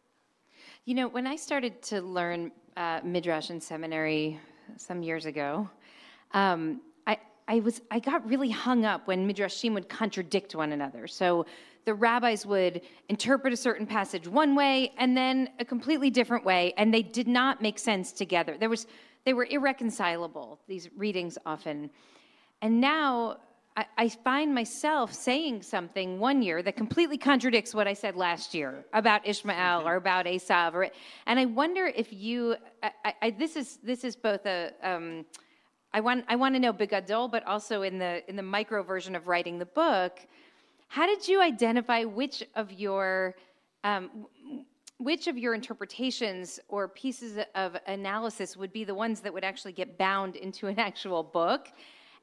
[0.85, 4.39] You know, when I started to learn uh, midrash in seminary
[4.77, 5.69] some years ago,
[6.33, 7.17] um, I,
[7.47, 11.07] I was I got really hung up when midrashim would contradict one another.
[11.07, 11.45] So
[11.85, 16.73] the rabbis would interpret a certain passage one way and then a completely different way,
[16.77, 18.57] and they did not make sense together.
[18.57, 18.87] There was
[19.25, 20.59] they were irreconcilable.
[20.67, 21.89] These readings often,
[22.63, 23.37] and now
[23.75, 28.53] I, I find myself saying something one year that completely contradicts what I said last
[28.53, 30.87] year about Ishmael or about Esav, or,
[31.25, 32.55] and I wonder if you.
[32.81, 34.71] I, I, I- this is this is both a.
[34.81, 35.25] Um,
[35.93, 39.13] I want I want to know Bigadol, but also in the in the micro version
[39.15, 40.19] of writing the book.
[40.87, 43.35] How did you identify which of your
[43.83, 44.25] um,
[44.99, 49.73] which of your interpretations or pieces of analysis would be the ones that would actually
[49.73, 51.67] get bound into an actual book?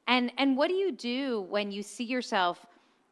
[0.07, 2.65] And and what do you do when you see yourself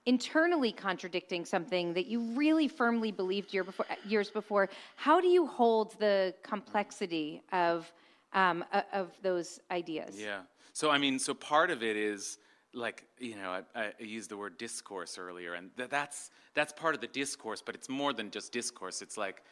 [0.05, 4.69] internally contradicting something that you really firmly believed year before, years before?
[4.95, 7.91] How do you hold the complexity of
[8.33, 10.19] um, of those ideas?
[10.19, 10.41] Yeah.
[10.73, 12.37] So I mean, so part of it is
[12.73, 16.95] like you know I, I used the word discourse earlier, and th- that's that's part
[16.95, 19.01] of the discourse, but it's more than just discourse.
[19.01, 19.43] It's like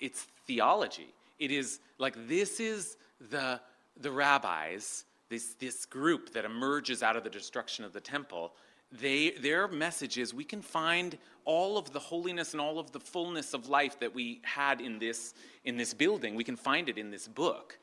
[0.00, 1.14] it's theology.
[1.38, 2.96] It is like this is
[3.30, 3.60] the
[3.98, 8.54] the rabbis, this this group that emerges out of the destruction of the temple.
[8.92, 13.00] They their message is we can find all of the holiness and all of the
[13.00, 15.34] fullness of life that we had in this
[15.64, 16.34] in this building.
[16.34, 17.78] We can find it in this book.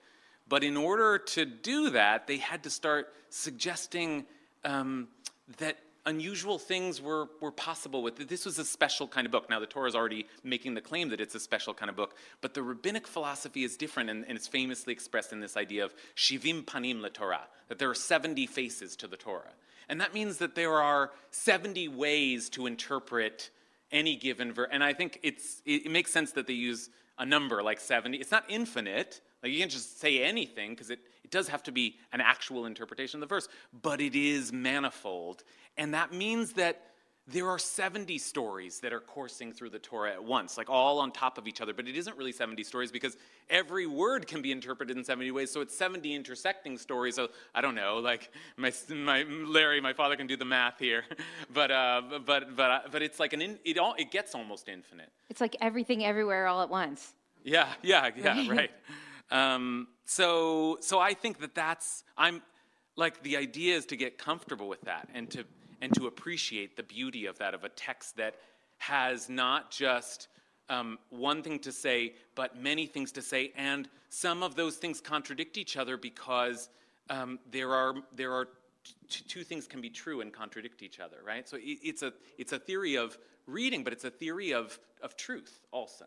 [0.48, 4.26] But in order to do that, they had to start suggesting
[4.66, 5.08] um,
[5.58, 8.28] that unusual things were, were possible with it.
[8.28, 9.50] This was a special kind of book.
[9.50, 12.16] Now, the Torah is already making the claim that it's a special kind of book,
[12.42, 15.94] but the rabbinic philosophy is different, and, and it's famously expressed in this idea of
[16.16, 19.54] shivim panim la Torah, that there are 70 faces to the Torah.
[19.90, 23.50] And that means that there are 70 ways to interpret
[23.92, 24.70] any given verse.
[24.72, 28.18] And I think it's, it, it makes sense that they use a number like 70.
[28.18, 29.22] It's not infinite.
[29.42, 32.66] Like you can't just say anything because it, it does have to be an actual
[32.66, 33.50] interpretation of the verse,
[33.82, 35.44] but it is manifold.
[35.78, 36.94] And that means that
[37.26, 41.12] there are 70 stories that are coursing through the Torah at once, like all on
[41.12, 41.74] top of each other.
[41.74, 43.16] But it isn't really 70 stories because
[43.50, 45.50] every word can be interpreted in 70 ways.
[45.50, 47.16] So it's 70 intersecting stories.
[47.16, 51.06] So I don't know, like my, my Larry, my father can do the math here,
[51.54, 54.68] but uh, but but uh, but it's like an in, it all it gets almost
[54.68, 55.10] infinite.
[55.30, 57.14] It's like everything, everywhere, all at once.
[57.46, 58.72] Yeah, yeah, yeah, right.
[59.34, 62.42] Um, so so I think that that's I'm
[62.96, 65.44] like the idea is to get comfortable with that and to
[65.82, 68.36] and to appreciate the beauty of that, of a text that
[68.78, 70.30] has not just
[70.70, 75.02] um, one thing to say, but many things to say, and some of those things
[75.02, 76.70] contradict each other because
[77.10, 78.46] um, there are there are
[79.10, 81.50] t- two things can be true and contradict each other, right?
[81.50, 83.18] So it, it's a it's a theory of
[83.48, 86.06] reading, but it's a theory of of truth also.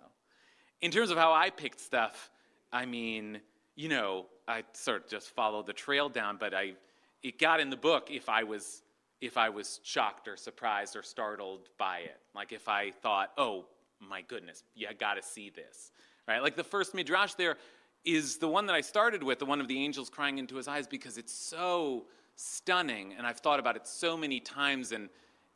[0.81, 2.31] In terms of how I picked stuff,
[2.73, 3.41] I mean,
[3.75, 6.75] you know, I sort of just followed the trail down, but I
[7.23, 8.83] it got in the book if I was
[9.21, 12.19] if I was shocked or surprised or startled by it.
[12.35, 13.65] Like if I thought, oh
[14.01, 15.91] my goodness, you got to see this,
[16.29, 16.43] right?
[16.43, 17.57] Like the first midrash there
[18.05, 20.69] is the one that I started with, the one of the angels crying into his
[20.69, 22.05] eyes, because it's so
[22.37, 25.09] stunning, and I've thought about it so many times, and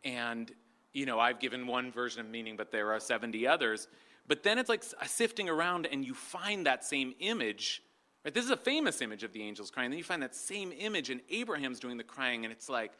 [0.05, 0.51] and
[0.93, 3.89] you know I've given one version of meaning, but there are 70 others.
[4.31, 7.83] But then it's like sifting around, and you find that same image.
[8.25, 8.33] Right?
[8.33, 9.91] This is a famous image of the angels crying.
[9.91, 12.93] Then you find that same image, and Abraham's doing the crying, and it's like,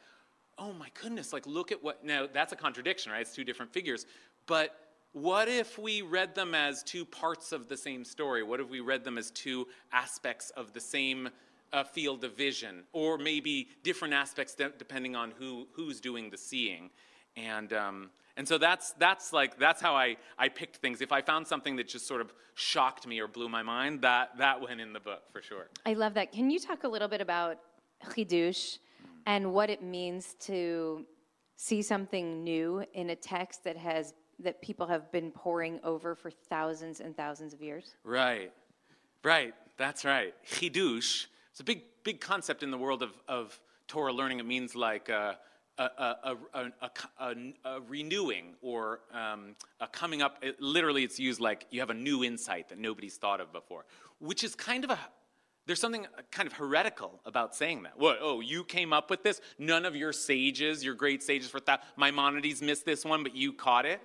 [0.57, 3.21] oh my goodness, like look at what, now that's a contradiction, right?
[3.21, 4.05] It's two different figures.
[4.45, 4.75] But
[5.13, 8.43] what if we read them as two parts of the same story?
[8.43, 11.29] What if we read them as two aspects of the same
[11.71, 12.83] uh, field of vision?
[12.91, 16.89] Or maybe different aspects de- depending on who, who's doing the seeing?
[17.35, 21.01] And, um, and so that's, that's like, that's how I, I picked things.
[21.01, 24.37] If I found something that just sort of shocked me or blew my mind, that,
[24.37, 25.67] that went in the book for sure.
[25.85, 26.31] I love that.
[26.31, 27.57] Can you talk a little bit about
[28.09, 28.77] chidush?
[29.25, 31.05] and what it means to
[31.55, 36.31] see something new in a text that has that people have been poring over for
[36.31, 37.93] thousands and thousands of years.
[38.03, 38.51] Right,
[39.23, 39.53] right.
[39.77, 40.33] That's right.
[40.47, 41.27] Chidush.
[41.51, 44.39] It's a big, big concept in the world of, of Torah learning.
[44.39, 45.37] It means like a,
[45.81, 46.37] a,
[47.19, 50.37] a, a renewing or um, a coming up.
[50.41, 53.85] It, literally, it's used like you have a new insight that nobody's thought of before,
[54.19, 54.99] which is kind of a
[55.67, 57.97] there's something kind of heretical about saying that.
[57.97, 58.17] What?
[58.19, 59.39] Oh, you came up with this?
[59.59, 63.53] None of your sages, your great sages for that, Maimonides missed this one, but you
[63.53, 64.01] caught it?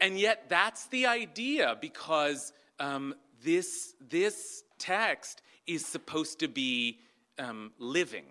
[0.00, 6.98] and yet, that's the idea because um, this, this text is supposed to be
[7.38, 8.24] um, living.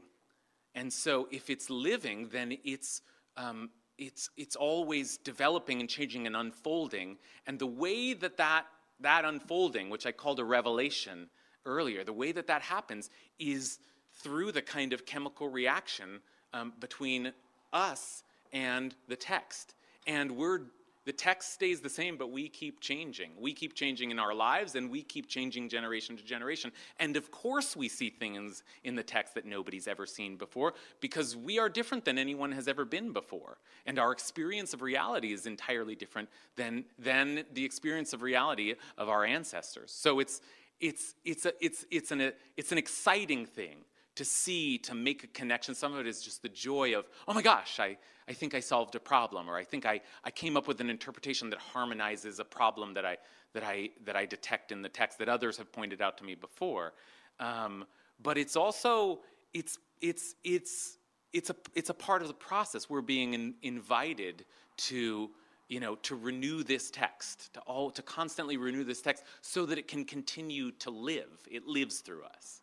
[0.76, 3.02] And so, if it's living, then it's,
[3.38, 7.18] um, it's, it's always developing and changing and unfolding.
[7.46, 8.66] And the way that that,
[9.02, 11.30] that unfolding, which I called a revelation,
[11.66, 13.10] earlier, the way that that happens
[13.40, 13.80] is
[14.14, 16.20] through the kind of chemical reaction
[16.54, 17.32] um, between
[17.72, 19.76] us and the text.
[20.06, 20.62] And we're
[21.06, 23.32] the text stays the same, but we keep changing.
[23.38, 26.72] We keep changing in our lives, and we keep changing generation to generation.
[27.00, 31.36] And of course, we see things in the text that nobody's ever seen before because
[31.36, 33.58] we are different than anyone has ever been before.
[33.86, 39.10] And our experience of reality is entirely different than, than the experience of reality of
[39.10, 39.92] our ancestors.
[39.92, 40.42] So it's,
[40.80, 43.78] it's, it's, a, it's, it's, an, it's an exciting thing
[44.16, 45.74] to see, to make a connection.
[45.74, 47.98] Some of it is just the joy of, oh my gosh, I,
[48.28, 50.90] I think I solved a problem, or I think I, I came up with an
[50.90, 53.18] interpretation that harmonizes a problem that I,
[53.54, 56.36] that, I, that I detect in the text that others have pointed out to me
[56.36, 56.94] before.
[57.40, 57.86] Um,
[58.22, 59.20] but it's also,
[59.54, 60.98] it's, it's, it's,
[61.34, 62.90] it's, a, it's a part of the process.
[62.90, 64.46] We're being in, invited
[64.78, 65.30] to
[65.70, 69.78] you know, to renew this text, to all to constantly renew this text so that
[69.78, 71.48] it can continue to live.
[71.50, 72.63] It lives through us.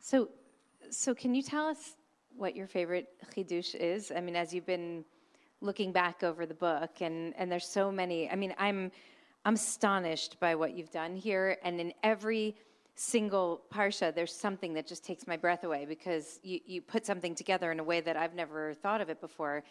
[0.00, 0.30] So
[0.90, 1.96] so can you tell us
[2.36, 4.10] what your favorite chidush is?
[4.14, 5.04] I mean, as you've been
[5.60, 8.30] looking back over the book and and there's so many.
[8.30, 8.90] I mean, I'm
[9.44, 12.56] I'm astonished by what you've done here and in every
[12.96, 17.34] single parsha there's something that just takes my breath away because you, you put something
[17.34, 19.62] together in a way that I've never thought of it before.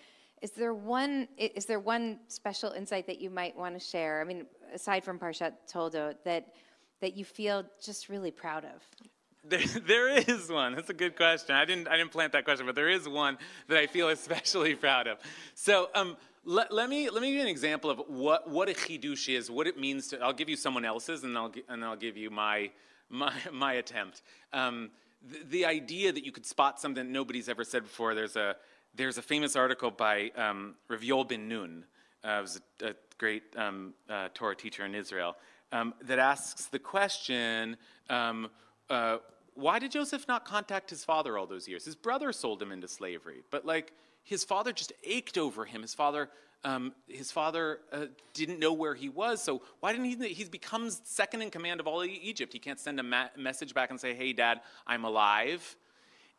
[0.42, 4.22] Is there one is there one special insight that you might want to share?
[4.22, 6.54] I mean, aside from Parshat Toldot, that
[7.02, 9.10] that you feel just really proud of?
[9.44, 10.76] There, there is one.
[10.76, 11.56] That's a good question.
[11.56, 13.38] I didn't I didn't plant that question, but there is one
[13.68, 15.18] that I feel especially proud of.
[15.56, 18.74] So um, let, let, me let me give you an example of what what a
[18.74, 20.20] chidush is, what it means to.
[20.20, 22.72] I'll give you someone else's, and I'll and I'll give you my
[23.10, 24.22] my my attempt.
[24.54, 28.16] Um, the, the idea that you could spot something that nobody's ever said before.
[28.16, 28.56] There's a
[28.96, 31.86] there's a famous article by um, Rav Yoel Ben Nun
[32.24, 35.36] uh, was a, a great um, uh, Torah teacher in Israel,
[35.72, 37.78] um, that asks the question
[38.10, 38.50] um,
[38.90, 39.18] uh,
[39.54, 41.86] why did Joseph not contact his father all those years?
[41.86, 45.82] His brother sold him into slavery, but like his father just ached over him.
[45.82, 46.30] His father.
[46.66, 50.34] Um, his father uh, didn't know where he was, so why didn't he?
[50.34, 52.52] He becomes second in command of all Egypt.
[52.52, 55.78] He can't send a ma- message back and say, "Hey, Dad, I'm alive."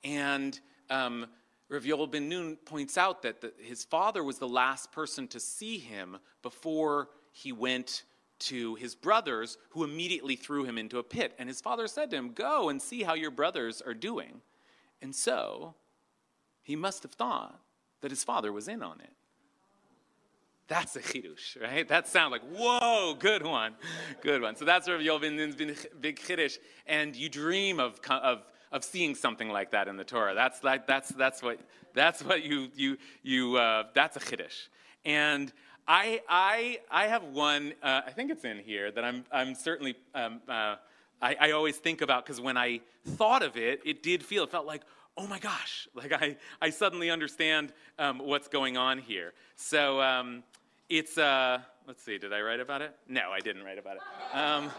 [0.05, 1.27] And um,
[1.71, 5.41] Rav Yoel ben Nun points out that the, his father was the last person to
[5.41, 8.03] see him before he went
[8.41, 11.35] to his brothers, who immediately threw him into a pit.
[11.39, 14.41] And his father said to him, Go and see how your brothers are doing.
[15.03, 15.75] And so
[16.63, 17.59] he must have thought
[18.01, 19.13] that his father was in on it.
[20.69, 21.87] That's a chidush, right?
[21.89, 23.75] That sounds like, whoa, good one,
[24.21, 24.55] good one.
[24.55, 25.57] So that's Rav Nun's
[26.01, 26.59] big chidush.
[26.87, 30.35] And you dream of, of of seeing something like that in the Torah.
[30.35, 31.59] That's like that's that's what
[31.95, 34.69] that's what you you you uh, that's a chiddush.
[35.05, 35.53] And
[35.91, 37.75] I I I have one.
[37.83, 40.77] Uh, I think it's in here that I'm I'm certainly um, uh,
[41.21, 44.53] I, I always think about because when I thought of it, it did feel it
[44.53, 44.83] felt like
[45.19, 49.33] oh my gosh, like I I suddenly understand um, what's going on here.
[49.57, 50.45] So um,
[50.89, 52.95] it's uh, let's see, did I write about it?
[53.09, 54.37] No, I didn't write about it.
[54.37, 54.71] Um,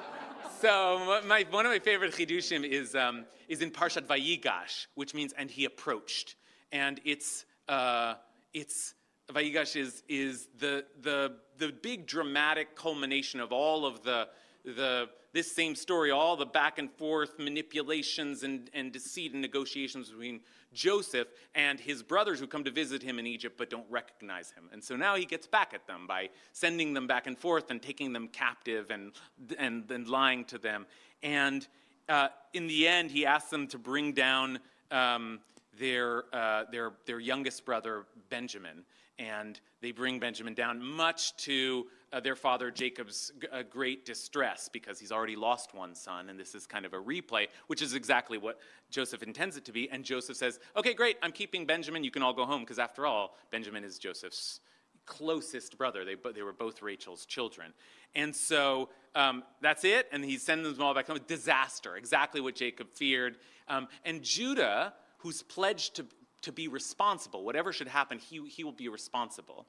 [0.62, 5.34] so my, one of my favorite chidushim is, um, is in Parshat Vayigash, which means
[5.34, 6.36] and he approached,
[6.72, 8.14] and it's uh,
[8.54, 8.94] it's
[9.30, 14.28] Vayigash is is the the the big dramatic culmination of all of the
[14.66, 20.10] the this same story, all the back and forth manipulations and, and deceit and negotiations
[20.10, 20.42] between
[20.74, 24.70] Joseph and his brothers who come to visit him in Egypt but don't recognize him.
[24.74, 27.82] And so now he gets back at them by sending them back and forth and
[27.82, 29.14] taking them captive and,
[29.58, 30.86] and, and lying to them.
[31.24, 31.66] And
[32.10, 34.60] uh, in the end, he asks them to bring down
[34.92, 35.40] um,
[35.80, 38.84] their, uh, their, their youngest brother, Benjamin.
[39.22, 44.68] And they bring Benjamin down, much to uh, their father Jacob's g- uh, great distress
[44.68, 47.94] because he's already lost one son, and this is kind of a replay, which is
[47.94, 48.60] exactly what
[48.90, 49.90] Joseph intends it to be.
[49.92, 53.06] And Joseph says, Okay, great, I'm keeping Benjamin, you can all go home, because after
[53.06, 54.60] all, Benjamin is Joseph's
[55.06, 56.04] closest brother.
[56.04, 57.74] They, they were both Rachel's children.
[58.16, 61.20] And so um, that's it, and he sends them all back home.
[61.28, 63.38] Disaster, exactly what Jacob feared.
[63.68, 66.06] Um, and Judah, who's pledged to,
[66.42, 69.68] to be responsible, whatever should happen, he, he will be responsible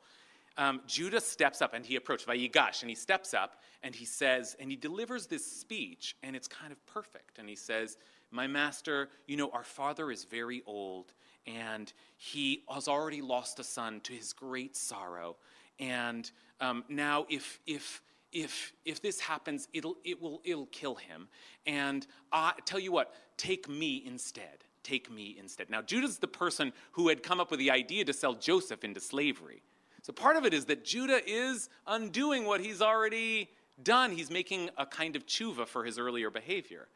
[0.56, 4.56] um, Judah steps up and he approaches Vayigash, and he steps up and he says,
[4.60, 7.38] and he delivers this speech, and it's kind of perfect.
[7.38, 7.96] And he says,
[8.30, 11.12] My master, you know, our father is very old,
[11.46, 15.36] and he has already lost a son to his great sorrow.
[15.80, 21.28] And um, now, if, if, if, if this happens, it'll, it will, it'll kill him.
[21.66, 24.64] And I tell you what, take me instead.
[24.82, 25.70] Take me instead.
[25.70, 29.00] Now, Judah's the person who had come up with the idea to sell Joseph into
[29.00, 29.62] slavery.
[30.02, 33.50] So part of it is that Judah is undoing what he's already
[33.82, 34.10] done.
[34.10, 36.88] He's making a kind of tshuva for his earlier behavior.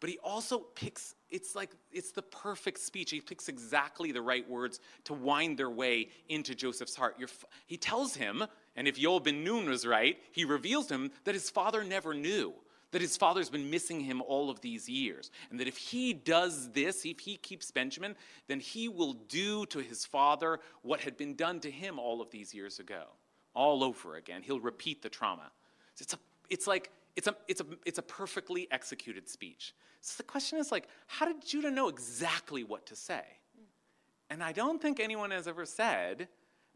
[0.00, 3.10] But he also picks, it's like, it's the perfect speech.
[3.10, 7.16] He picks exactly the right words to wind their way into Joseph's heart.
[7.66, 8.44] he tells him,
[8.76, 12.12] and if Yoel ben Nun was right, he reveals to him that his father never
[12.12, 12.54] knew
[12.94, 15.32] that his father's been missing him all of these years.
[15.50, 18.14] And that if he does this, if he keeps Benjamin,
[18.46, 22.30] then he will do to his father what had been done to him all of
[22.30, 23.02] these years ago,
[23.52, 24.42] all over again.
[24.44, 25.50] He'll repeat the trauma.
[25.98, 26.18] It's, a,
[26.48, 29.74] it's like, it's a, it's, a, it's a perfectly executed speech.
[30.00, 33.24] So the question is like, how did Judah know exactly what to say?
[34.30, 36.28] And I don't think anyone has ever said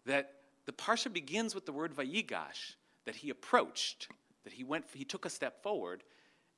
[0.05, 0.33] that
[0.67, 4.09] the parsha begins with the word vayigash, that he approached,
[4.49, 6.03] that he went, he took a step forward,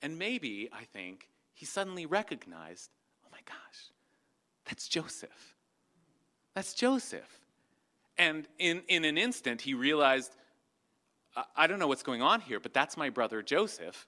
[0.01, 2.89] and maybe, I think, he suddenly recognized,
[3.27, 3.91] oh my gosh,
[4.65, 5.57] that's Joseph.
[6.55, 7.41] That's Joseph.
[8.17, 10.37] And in, in an instant, he realized,
[11.57, 14.07] I, don't know what's going on here, but that's my brother Joseph.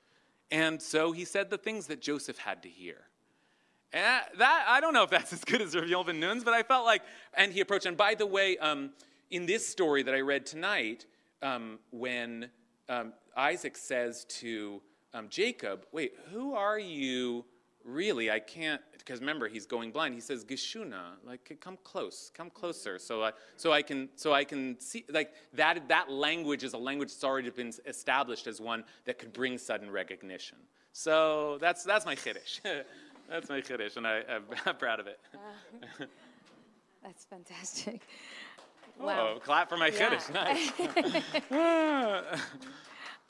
[0.53, 2.99] And so he said the things that Joseph had to hear.
[3.93, 6.85] And that, I don't know if that's as good as ben Nun's, but I felt
[6.85, 7.03] like,
[7.35, 7.87] and he approached.
[7.87, 8.91] And by the way, um,
[9.30, 11.07] in this story that I read tonight,
[11.43, 12.49] um, when
[12.89, 14.80] um, Isaac says to
[15.14, 17.45] um, Jacob, Wait, who are you
[17.85, 18.30] really?
[18.30, 20.14] I can't, because remember, he's going blind.
[20.14, 24.45] He says, Geshuna, like, come close, come closer, so I, so I can, so I
[24.45, 28.85] can see, like, that, that language is a language that's already been established as one
[29.05, 30.59] that could bring sudden recognition.
[30.93, 32.61] So that's, that's my chiddush.
[33.28, 34.45] that's my chiddush, and I, am
[34.78, 35.18] proud of it.
[35.35, 36.05] Uh,
[37.03, 38.03] that's fantastic.
[39.03, 39.35] Wow.
[39.35, 40.21] Oh, clap for my yeah.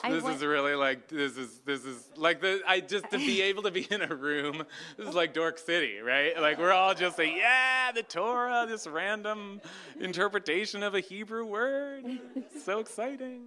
[0.03, 0.21] Nice.
[0.21, 3.63] This is really like this is this is like the I just to be able
[3.63, 4.65] to be in a room.
[4.97, 6.37] This is like Dork City, right?
[6.39, 9.61] Like we're all just like, yeah, the Torah, this random
[10.01, 12.03] interpretation of a Hebrew word.
[12.35, 13.43] It's so exciting.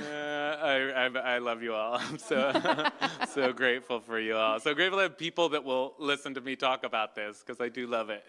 [0.00, 1.94] Uh, I, I I love you all.
[2.00, 2.90] I'm so
[3.28, 4.58] so grateful for you all.
[4.58, 7.68] So grateful to have people that will listen to me talk about this because I
[7.68, 8.24] do love it.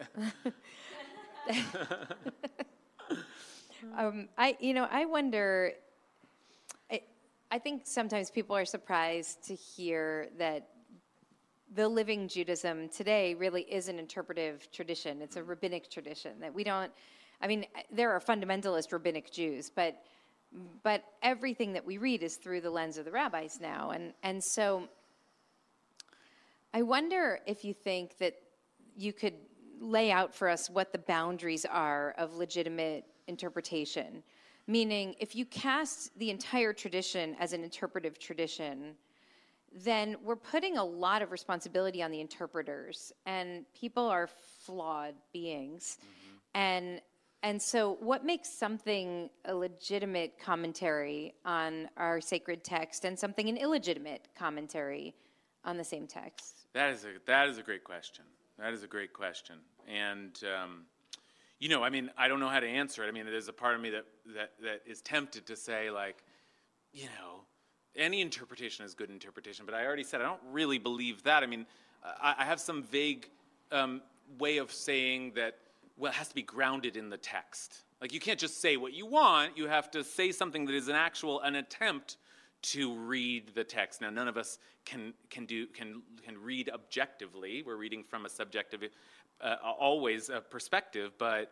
[3.95, 5.73] Um, I, you know, I wonder.
[6.91, 7.01] I,
[7.51, 10.67] I think sometimes people are surprised to hear that
[11.75, 15.21] the living Judaism today really is an interpretive tradition.
[15.21, 16.91] It's a rabbinic tradition that we don't.
[17.41, 20.03] I mean, there are fundamentalist rabbinic Jews, but
[20.83, 24.43] but everything that we read is through the lens of the rabbis now, and and
[24.43, 24.87] so.
[26.73, 28.35] I wonder if you think that
[28.95, 29.33] you could
[29.79, 34.23] lay out for us what the boundaries are of legitimate interpretation.
[34.67, 38.95] Meaning, if you cast the entire tradition as an interpretive tradition,
[39.73, 45.99] then we're putting a lot of responsibility on the interpreters, and people are flawed beings.
[46.53, 47.01] And
[47.43, 53.57] and so, what makes something a legitimate commentary on our sacred text and something an
[53.57, 55.13] illegitimate commentary
[55.63, 56.65] on the same text?
[56.73, 58.25] That is a that is a great question.
[58.57, 59.57] That is a great question,
[59.87, 60.85] and um,
[61.59, 63.07] you know, I mean, I don't know how to answer it.
[63.07, 64.05] I mean, there's a part of me that
[64.35, 66.23] that that is tempted to say like,
[66.93, 67.41] you know,
[67.95, 71.43] any interpretation is good interpretation, but I already said I don't really believe that.
[71.43, 71.65] I mean,
[72.03, 73.29] I, I have some vague
[73.71, 74.01] um,
[74.39, 75.57] way of saying that.
[75.97, 77.83] Well, it has to be grounded in the text.
[78.01, 79.57] Like you can't just say what you want.
[79.57, 82.17] You have to say something that is an actual an attempt
[82.61, 84.01] to read the text.
[84.01, 87.63] Now, none of us can can do can can read objectively.
[87.65, 88.83] We're reading from a subjective,
[89.41, 91.13] uh, always a perspective.
[91.17, 91.51] But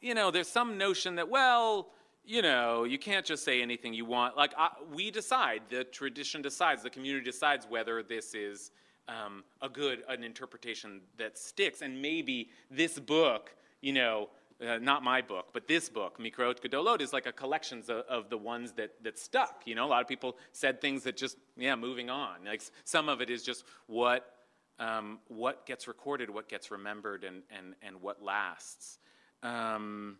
[0.00, 1.88] you know, there's some notion that well,
[2.24, 4.36] you know, you can't just say anything you want.
[4.36, 8.70] Like I, we decide, the tradition decides, the community decides whether this is
[9.08, 11.82] um, a good an interpretation that sticks.
[11.82, 14.28] And maybe this book, you know,
[14.66, 18.30] uh, not my book, but this book, Mikraot Gedolot, is like a collection of, of,
[18.30, 19.62] the ones that, that stuck.
[19.64, 22.44] You know, a lot of people said things that just, yeah, moving on.
[22.46, 24.36] Like some of it is just what,
[24.78, 28.98] um, what gets recorded, what gets remembered, and, and, and what lasts.
[29.42, 30.18] Um,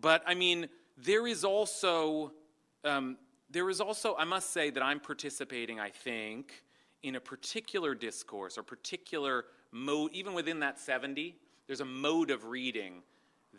[0.00, 2.32] but I mean, there is also,
[2.84, 3.16] um,
[3.50, 6.62] there is also, I must say that I'm participating, I think,
[7.02, 12.44] in a particular discourse or particular mode, even within that 70, there's a mode of
[12.46, 13.02] reading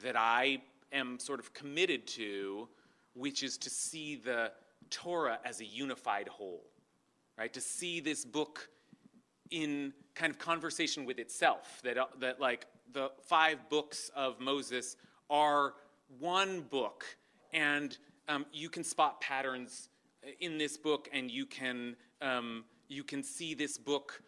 [0.04, 2.68] that I am sort of committed to,
[3.14, 4.52] which is to see the
[4.90, 6.64] Torah as a unified whole,
[7.38, 7.54] right?
[7.54, 8.70] To see this book
[9.52, 14.98] in kind of conversation with itself, that, uh, that like the five books of Moses
[15.30, 15.74] are
[16.20, 17.06] one book,
[17.54, 17.98] and
[18.28, 19.90] um, you can spot patterns
[20.40, 24.22] in this book, and you can, um, you can see this book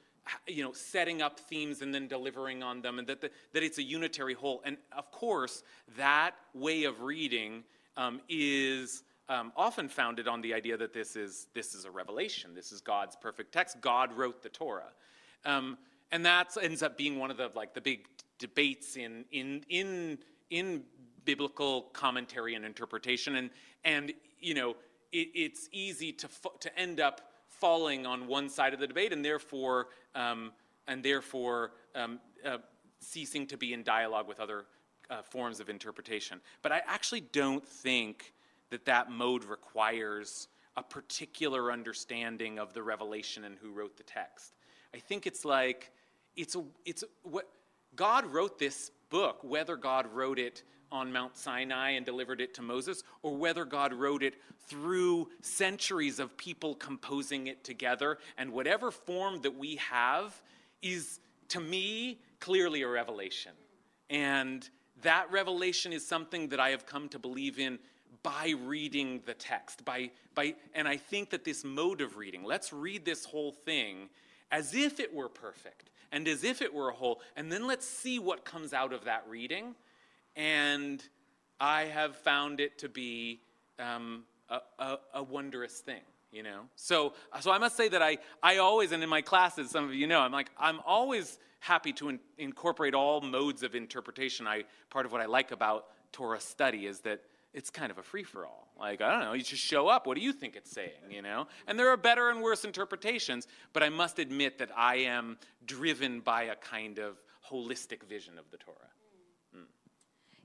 [0.47, 3.77] you know, setting up themes and then delivering on them, and that, the, that it's
[3.77, 4.61] a unitary whole.
[4.63, 5.63] And of course,
[5.97, 7.63] that way of reading
[7.97, 12.53] um, is um, often founded on the idea that this is, this is a revelation.
[12.53, 13.81] This is God's perfect text.
[13.81, 14.91] God wrote the Torah.
[15.45, 15.77] Um,
[16.11, 18.05] and that ends up being one of the, like, the big
[18.37, 20.17] debates in, in, in,
[20.49, 20.83] in
[21.25, 23.35] biblical commentary and interpretation.
[23.35, 23.49] And,
[23.83, 24.75] and you know,
[25.11, 26.27] it, it's easy to,
[26.59, 30.51] to end up falling on one side of the debate and therefore, um,
[30.87, 32.57] and therefore um, uh,
[32.99, 34.65] ceasing to be in dialogue with other
[35.09, 36.41] uh, forms of interpretation.
[36.61, 38.33] But I actually don't think
[38.69, 44.53] that that mode requires a particular understanding of the revelation and who wrote the text.
[44.93, 45.91] I think it's like,
[46.35, 47.47] it's a, it's a, what,
[47.95, 52.61] God wrote this book, whether God wrote it on Mount Sinai and delivered it to
[52.61, 54.35] Moses, or whether God wrote it
[54.67, 58.17] through centuries of people composing it together.
[58.37, 60.41] And whatever form that we have
[60.81, 61.19] is,
[61.49, 63.53] to me, clearly a revelation.
[64.09, 64.69] And
[65.01, 67.79] that revelation is something that I have come to believe in
[68.23, 69.85] by reading the text.
[69.85, 74.09] By, by, and I think that this mode of reading, let's read this whole thing
[74.51, 77.87] as if it were perfect and as if it were a whole, and then let's
[77.87, 79.75] see what comes out of that reading
[80.35, 81.03] and
[81.59, 83.41] I have found it to be
[83.79, 86.61] um, a, a, a, wondrous thing, you know.
[86.75, 89.93] So, so I must say that I, I always, and in my classes, some of
[89.93, 94.47] you know, I'm like, I'm always happy to in, incorporate all modes of interpretation.
[94.47, 97.21] I part of what I like about Torah study is that
[97.53, 98.67] it's kind of a free for all.
[98.79, 100.07] Like, I don't know, you just show up.
[100.07, 101.47] What do you think it's saying, you know?
[101.67, 106.21] And there are better and worse interpretations, but I must admit that I am driven
[106.21, 108.77] by a kind of holistic vision of the Torah.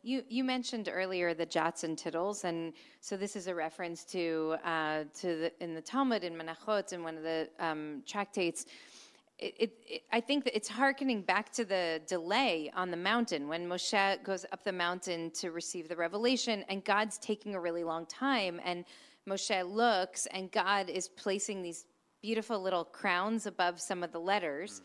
[0.06, 4.54] You, you mentioned earlier the jots and tittles, and so this is a reference to
[4.64, 8.66] uh, to the, in the Talmud in Menachot in one of the um, tractates.
[9.38, 13.48] It, it, it, I think that it's hearkening back to the delay on the mountain
[13.48, 17.84] when Moshe goes up the mountain to receive the revelation, and God's taking a really
[17.84, 18.60] long time.
[18.64, 18.84] And
[19.28, 21.84] Moshe looks, and God is placing these
[22.22, 24.80] beautiful little crowns above some of the letters.
[24.80, 24.84] Mm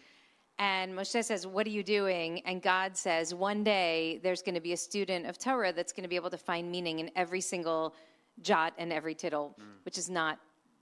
[0.62, 2.42] and Moshe says, What are you doing?
[2.46, 6.04] And God says, One day there's going to be a student of Torah that's going
[6.04, 7.96] to be able to find meaning in every single
[8.42, 9.64] jot and every tittle, mm.
[9.86, 10.38] which is not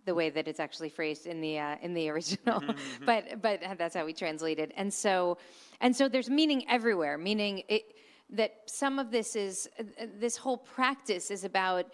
[0.09, 2.63] the way that it's actually phrased in the uh, in the original,
[3.05, 4.73] but but that's how we translated.
[4.75, 5.37] And so,
[5.81, 7.15] and so there's meaning everywhere.
[7.17, 7.83] Meaning it,
[8.31, 9.83] that some of this is uh,
[10.19, 11.85] this whole practice is about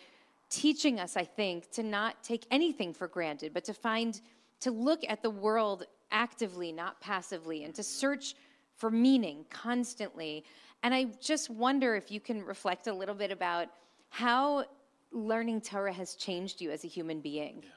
[0.49, 4.21] teaching us, I think, to not take anything for granted, but to find
[4.61, 8.35] to look at the world actively, not passively, and to search
[8.77, 10.45] for meaning constantly.
[10.83, 13.67] And I just wonder if you can reflect a little bit about
[14.09, 14.63] how
[15.11, 17.63] learning Torah has changed you as a human being.
[17.63, 17.69] Yeah.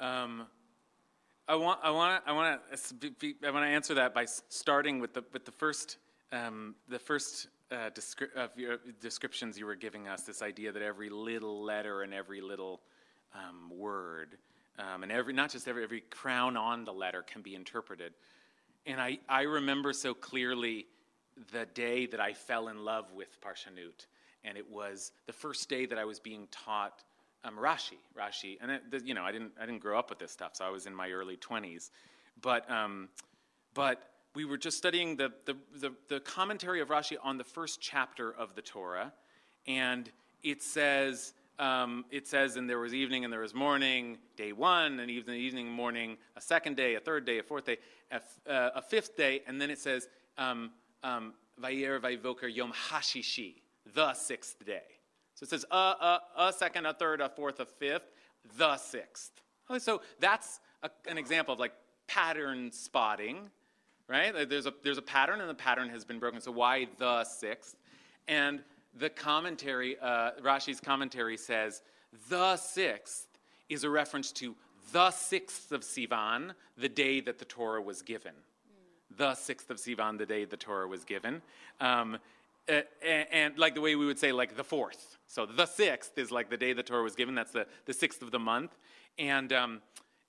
[0.00, 0.46] Um,
[1.46, 5.12] I want, I want, I want to, I want to answer that by starting with
[5.12, 5.98] the, with the first,
[6.32, 10.22] um, the first uh, descri- of your descriptions you were giving us.
[10.22, 12.80] This idea that every little letter and every little
[13.34, 14.38] um, word
[14.78, 18.14] um, and every, not just every, every crown on the letter can be interpreted.
[18.86, 20.86] And I, I remember so clearly
[21.52, 24.06] the day that I fell in love with Parshanut.
[24.44, 27.02] And it was the first day that I was being taught
[27.44, 27.98] um, Rashi.
[28.18, 30.64] Rashi, and it, you know, I didn't, I didn't grow up with this stuff, so
[30.64, 31.90] I was in my early 20s.
[32.40, 33.08] But, um,
[33.74, 34.02] but
[34.34, 38.32] we were just studying the, the, the, the commentary of Rashi on the first chapter
[38.32, 39.12] of the Torah,
[39.66, 40.10] and
[40.42, 44.98] it says um, it says, and there was evening and there was morning, day one,
[44.98, 47.76] and evening, evening, morning, a second day, a third day, a fourth day,
[48.10, 48.16] a,
[48.50, 50.70] uh, a fifth day, and then it says, um,
[51.02, 53.56] um, Vayer Vayvoker Yom Hashishi,
[53.94, 54.99] the sixth day.
[55.40, 58.12] So it says a, a, a second, a third, a fourth, a fifth,
[58.58, 59.40] the sixth.
[59.78, 61.72] So that's a, an example of like
[62.06, 63.48] pattern spotting,
[64.06, 64.34] right?
[64.46, 66.42] There's a, there's a pattern and the pattern has been broken.
[66.42, 67.76] So why the sixth?
[68.28, 68.60] And
[68.98, 71.80] the commentary, uh, Rashi's commentary says,
[72.28, 73.26] the sixth
[73.70, 74.54] is a reference to
[74.92, 78.32] the sixth of Sivan, the day that the Torah was given.
[78.32, 79.16] Mm.
[79.16, 81.40] The sixth of Sivan, the day the Torah was given.
[81.80, 82.18] Um,
[82.70, 85.18] uh, and, and, like the way we would say, like the fourth.
[85.26, 87.34] So the sixth is like the day the Torah was given.
[87.34, 88.76] That's the, the sixth of the month.
[89.18, 89.82] And, um,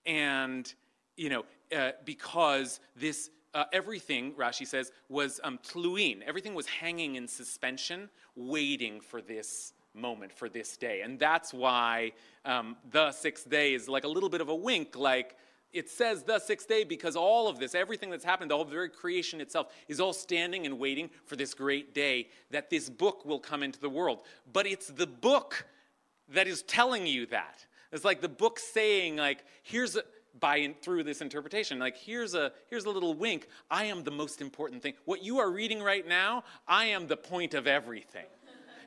[0.05, 0.73] and
[1.17, 6.21] you know, uh, because this uh, everything, Rashi says, was um, tluin.
[6.21, 11.01] Everything was hanging in suspension, waiting for this moment, for this day.
[11.01, 12.13] And that's why
[12.45, 15.35] um, the sixth day is like a little bit of a wink, like
[15.73, 18.89] it says the sixth day because all of this, everything that's happened, the whole very
[18.89, 23.39] creation itself, is all standing and waiting for this great day that this book will
[23.39, 24.23] come into the world.
[24.51, 25.65] But it's the book
[26.29, 27.65] that is telling you that.
[27.91, 30.03] It's like the book saying, like, here's a
[30.39, 34.39] by through this interpretation like here's a here's a little wink i am the most
[34.41, 38.25] important thing what you are reading right now i am the point of everything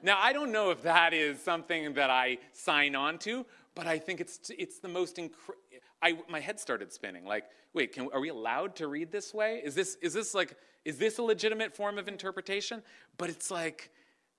[0.03, 3.99] now i don't know if that is something that i sign on to but i
[3.99, 5.59] think it's it's the most incre-
[6.05, 7.25] I, my head started spinning.
[7.25, 9.61] Like wait can, are we allowed to read this way?
[9.65, 12.83] Is this is this like is this a legitimate form of interpretation?
[13.19, 13.91] But it's like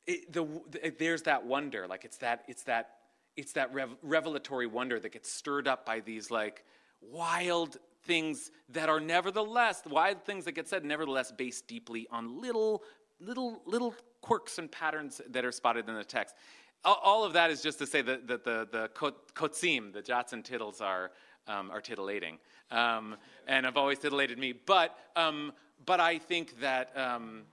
[0.08, 1.88] it, the, the, there's that wonder.
[1.88, 2.92] Like it's that it's that
[3.36, 6.64] it's that rev- revelatory wonder that gets stirred up by these like
[7.02, 12.84] wild things that are nevertheless, wild things that get said, nevertheless based deeply on little,
[13.20, 16.36] little, little quirks and patterns that are spotted in the text.
[16.84, 20.46] All of that is just to say that, that the, the kotzim, the jots and
[20.46, 21.12] tittles, are,
[21.48, 22.38] um, are titillating.
[22.72, 23.16] Um,
[23.48, 24.54] and have always titillated me.
[24.54, 25.54] But, um,
[25.86, 27.44] but I think that, um,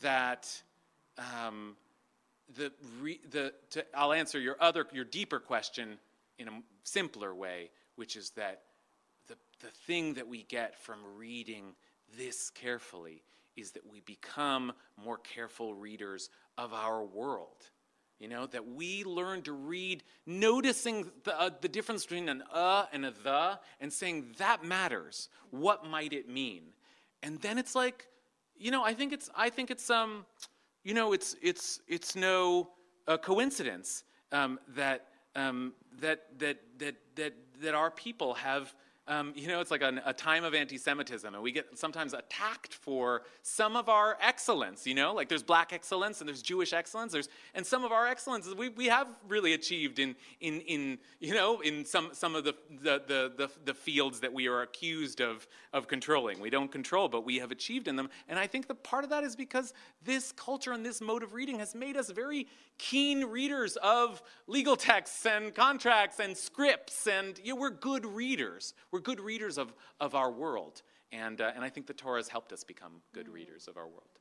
[0.00, 0.62] that
[1.18, 1.76] um,
[2.56, 5.98] the, re, the, to, I'll answer your other, your deeper question
[6.38, 8.62] in a simpler way, which is that
[9.60, 11.74] the thing that we get from reading
[12.16, 13.22] this carefully
[13.56, 14.72] is that we become
[15.02, 17.70] more careful readers of our world.
[18.18, 22.86] You know, that we learn to read, noticing the, uh, the difference between an uh
[22.92, 25.28] and a the, and saying that matters.
[25.50, 26.62] What might it mean?
[27.22, 28.06] And then it's like,
[28.58, 30.24] you know, I think it's, I think it's, um,
[30.82, 32.70] you know, it's, it's, it's no
[33.06, 38.74] uh, coincidence um, that, um, that, that, that, that, that our people have
[39.08, 42.12] um, you know, it's like an, a time of anti Semitism, and we get sometimes
[42.12, 45.14] attacked for some of our excellence, you know?
[45.14, 48.68] Like there's black excellence and there's Jewish excellence, there's, and some of our excellence we,
[48.70, 53.02] we have really achieved in, in, in, you know, in some, some of the, the,
[53.06, 56.40] the, the, the fields that we are accused of, of controlling.
[56.40, 58.10] We don't control, but we have achieved in them.
[58.28, 59.72] And I think the part of that is because
[60.04, 62.48] this culture and this mode of reading has made us very
[62.78, 68.74] keen readers of legal texts and contracts and scripts, and you know, we're good readers.
[68.90, 70.82] We're good readers of, of our world.
[71.12, 73.86] And, uh, and I think the Torah has helped us become good readers of our
[73.86, 74.18] world.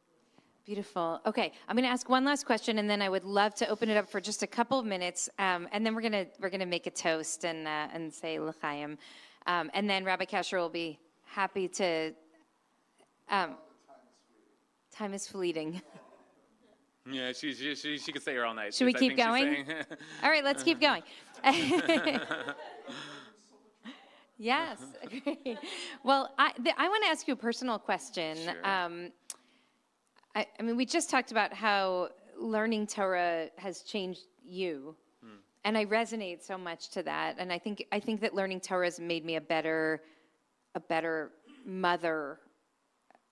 [0.65, 1.21] Beautiful.
[1.27, 3.87] Okay, I'm going to ask one last question, and then I would love to open
[3.89, 6.49] it up for just a couple of minutes, um, and then we're going to we're
[6.49, 8.97] going to make a toast and uh, and say l'chaim,
[9.45, 12.13] um, and then Rabbi Kasher will be happy to.
[13.29, 13.57] Um,
[14.91, 15.83] time is fleeting.
[17.11, 18.73] Yeah, she, she, she, she could stay here all night.
[18.73, 19.67] Should we keep going?
[20.23, 21.03] All right, let's keep going.
[24.37, 24.79] yes.
[25.23, 25.57] great.
[26.03, 28.37] Well, I, I want to ask you a personal question.
[28.37, 28.67] Sure.
[28.67, 29.11] Um,
[30.35, 35.37] I, I mean, we just talked about how learning Torah has changed you, Hmm.
[35.63, 37.35] and I resonate so much to that.
[37.39, 40.01] And I think I think that learning Torah has made me a better
[40.75, 41.31] a better
[41.65, 42.39] mother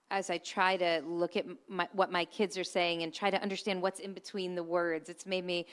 [0.09, 3.41] as I try to look at my, what my kids are saying and try to
[3.41, 5.09] understand what's in between the words.
[5.09, 5.65] It's made me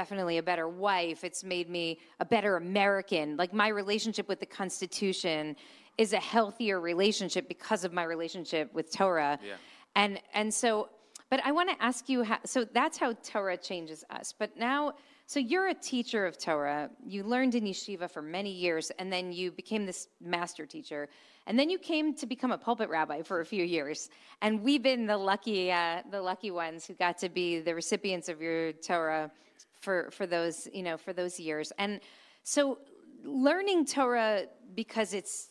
[0.00, 1.24] definitely a better wife.
[1.24, 3.34] It's made me a better American.
[3.38, 5.56] Like my relationship with the Constitution
[5.96, 9.38] is a healthier relationship because of my relationship with Torah.
[9.42, 9.54] Yeah.
[10.02, 10.90] And and so,
[11.30, 12.40] but I want to ask you how.
[12.44, 14.34] So that's how Torah changes us.
[14.38, 14.92] But now,
[15.24, 16.90] so you're a teacher of Torah.
[17.14, 21.08] You learned in yeshiva for many years, and then you became this master teacher.
[21.46, 24.10] And then you came to become a pulpit rabbi for a few years,
[24.42, 28.28] and we've been the lucky, uh, the lucky ones who got to be the recipients
[28.28, 29.30] of your Torah
[29.80, 31.72] for for those, you know, for those years.
[31.78, 32.00] And
[32.42, 32.78] so,
[33.24, 35.48] learning Torah because it's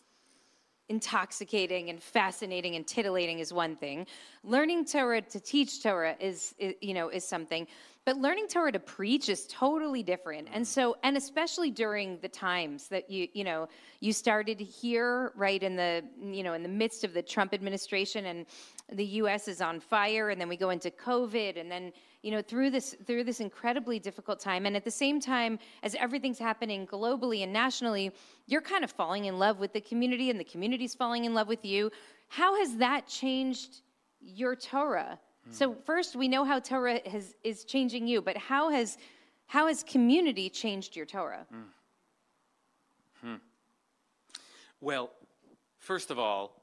[0.87, 4.05] intoxicating and fascinating and titillating is one thing.
[4.43, 7.67] Learning Torah to teach Torah is, is, you know is something,
[8.05, 10.47] but learning Torah to preach is totally different.
[10.53, 13.67] And so and especially during the times that you you know
[13.99, 18.25] you started here right in the you know in the midst of the Trump administration
[18.25, 18.45] and
[18.93, 21.91] the US is on fire and then we go into COVID and then
[22.25, 24.65] you know through this through this incredibly difficult time.
[24.65, 28.11] And at the same time as everything's happening globally and nationally
[28.47, 31.47] you're kind of falling in love with the community and the community's falling in love
[31.47, 31.91] with you.
[32.27, 33.81] How has that changed
[34.19, 35.19] your torah?
[35.45, 35.51] Hmm.
[35.51, 38.97] So first we know how torah has, is changing you but how has
[39.45, 41.45] how has community changed your torah?
[41.51, 41.61] Hmm.
[43.21, 43.35] Hmm.
[44.81, 45.11] Well,
[45.77, 46.59] first of all,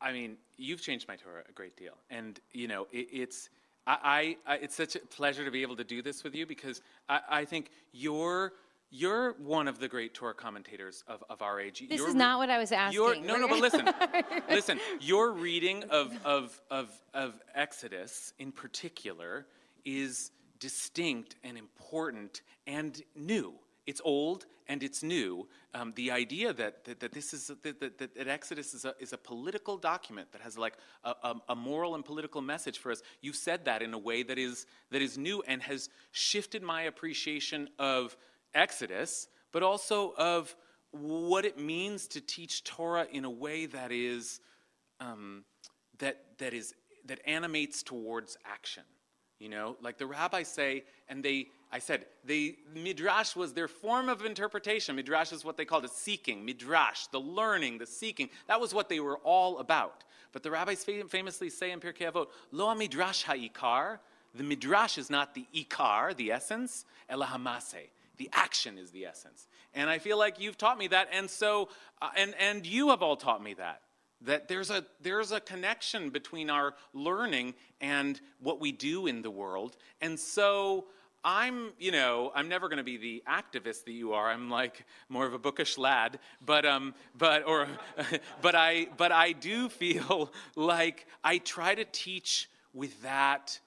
[0.00, 3.48] I mean, you've changed my Torah a great deal, and you know, it, it's
[3.86, 6.80] I, I, it's such a pleasure to be able to do this with you because
[7.08, 8.52] I, I think you're
[8.90, 11.84] you're one of the great Torah commentators of, of our age.
[11.88, 13.88] this You're is not what i was asking no, no, but listen,
[14.48, 14.78] listen.
[15.00, 19.46] Your reading of, of, of, of Exodus in particular
[19.84, 20.30] is
[20.60, 23.54] distinct and important and new.
[23.86, 25.46] It's old and it's new.
[25.74, 29.12] Um, the idea that, that, that this is that, that, that, Exodus is a, is
[29.12, 30.74] a political document that has like
[31.04, 33.02] a, a, a moral and political message for us.
[33.20, 36.82] You've said that in a way that is that is new and has shifted my
[36.82, 38.16] appreciation of
[38.54, 40.54] Exodus, but also of
[40.92, 44.40] what it means to teach Torah in a way that is
[45.00, 45.44] um,
[45.98, 46.74] that that is
[47.06, 48.84] that animates towards action.
[49.40, 54.08] You know, like the rabbis say, and they, I said, they midrash was their form
[54.08, 54.94] of interpretation.
[54.94, 56.44] Midrash is what they called a seeking.
[56.44, 58.30] Midrash, the learning, the seeking.
[58.46, 60.04] That was what they were all about.
[60.30, 63.98] But the rabbis fam- famously say in Pirkei Avot, "Lo midrash ha'ikar."
[64.36, 67.90] The midrash is not the ikar, the essence, ela hamase.
[68.18, 69.48] The action is the essence.
[69.74, 71.70] And I feel like you've taught me that, and so,
[72.00, 73.82] uh, and and you have all taught me that
[74.20, 79.30] that there's a there's a connection between our learning and what we do in the
[79.30, 80.86] world and so
[81.24, 84.30] i'm you know i'm never going to be the activist that you are.
[84.30, 86.18] I'm like more of a bookish lad.
[86.44, 87.66] But um but or
[88.42, 93.58] but i but i do feel like i try to teach with that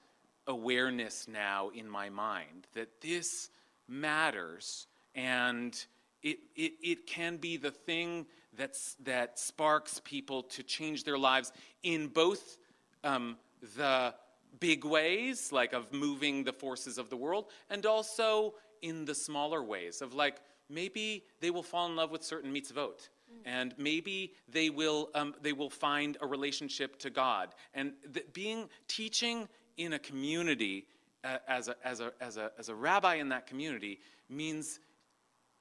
[0.48, 3.50] awareness now in my mind that this
[3.88, 5.86] matters and
[6.24, 8.26] it, it, it can be the thing
[8.58, 11.52] that's, that sparks people to change their lives
[11.84, 12.58] in both
[13.04, 13.38] um,
[13.76, 14.14] the
[14.60, 19.64] big ways, like of moving the forces of the world, and also in the smaller
[19.64, 23.10] ways of like maybe they will fall in love with certain mitzvot.
[23.46, 27.50] And maybe they will, um, they will find a relationship to God.
[27.74, 27.94] And
[28.34, 30.86] being teaching in a community
[31.24, 34.00] uh, as, a, as, a, as, a, as a rabbi in that community
[34.30, 34.80] means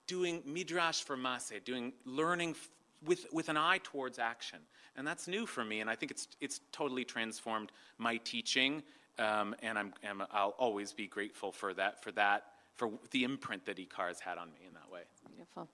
[0.07, 2.71] doing midrash for maseh, doing learning f-
[3.05, 4.61] with, with an eye towards action.
[4.97, 8.83] And that's new for me, and I think it's, it's totally transformed my teaching,
[9.19, 12.45] um, and I'm, and I'll always be grateful for that, for that,
[12.77, 15.03] for the imprint that has had on me in that way.
[15.29, 15.69] Beautiful.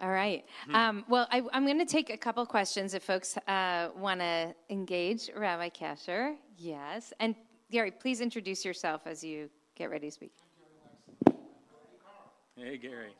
[0.00, 0.44] All right.
[0.72, 4.54] Um, well, I, I'm going to take a couple questions if folks uh, want to
[4.70, 6.36] engage Rabbi Kasher.
[6.56, 7.12] Yes.
[7.18, 7.34] And
[7.70, 10.32] Gary, please introduce yourself as you get ready to speak.
[12.56, 13.14] Hey, Gary.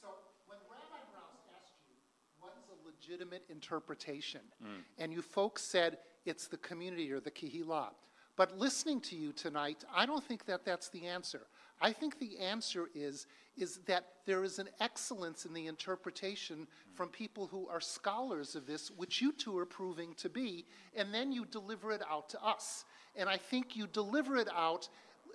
[0.00, 0.08] So
[0.46, 1.96] when Rabbi Brous asked you,
[2.40, 2.76] what is a
[3.12, 4.40] legitimate interpretation?
[4.62, 4.68] Mm.
[4.98, 7.88] And you folks said it's the community or the kihila.
[8.36, 11.42] But listening to you tonight, I don't think that that's the answer.
[11.80, 13.26] I think the answer is,
[13.58, 16.96] is that there is an excellence in the interpretation mm.
[16.96, 20.64] from people who are scholars of this, which you two are proving to be,
[20.96, 22.84] and then you deliver it out to us.
[23.14, 24.88] And I think you deliver it out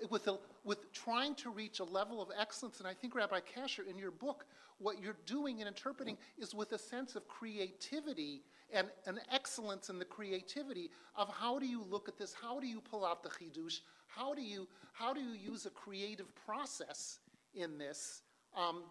[0.09, 0.37] with, a,
[0.67, 2.79] with trying to reach a level of excellence.
[2.79, 4.45] And I think, Rabbi Kasher, in your book,
[4.79, 8.43] what you're doing and interpreting is with a sense of creativity
[8.73, 12.35] and an excellence in the creativity of how do you look at this?
[12.39, 13.79] How do you pull out the chidush?
[14.07, 17.19] How do you, how do you use a creative process
[17.55, 18.21] in this?
[18.55, 18.83] Um,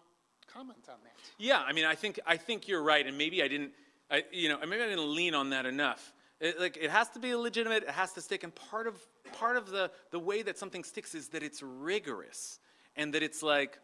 [0.51, 1.13] comment on that.
[1.37, 3.71] Yeah, I mean, I think I think you're right, and maybe I didn't,
[4.09, 6.11] I, you know, maybe I didn't lean on that enough.
[6.39, 7.83] It, like, it has to be legitimate.
[7.83, 8.95] It has to stick, and part of
[9.33, 12.59] part of the the way that something sticks is that it's rigorous,
[12.95, 13.79] and that it's like,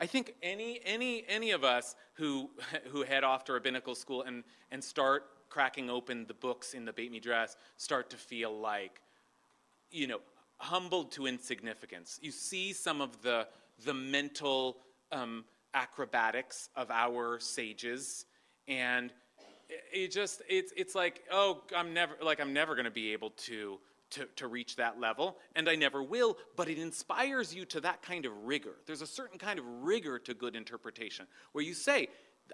[0.00, 2.50] I think any any any of us who
[2.90, 4.42] who head off to rabbinical school and
[4.72, 9.02] and start cracking open the books in the Beit Midrash start to feel like,
[9.90, 10.20] you know,
[10.56, 12.18] humbled to insignificance.
[12.22, 13.46] You see some of the
[13.84, 14.78] the mental
[15.12, 15.44] um,
[15.74, 18.26] acrobatics of our sages,
[18.66, 19.12] and
[19.92, 23.30] it, just it's it's like oh I'm never like I'm never going to be able
[23.30, 23.78] to.
[24.16, 28.02] To, to reach that level, and I never will, but it inspires you to that
[28.02, 28.74] kind of rigor.
[28.84, 32.08] There's a certain kind of rigor to good interpretation where you say,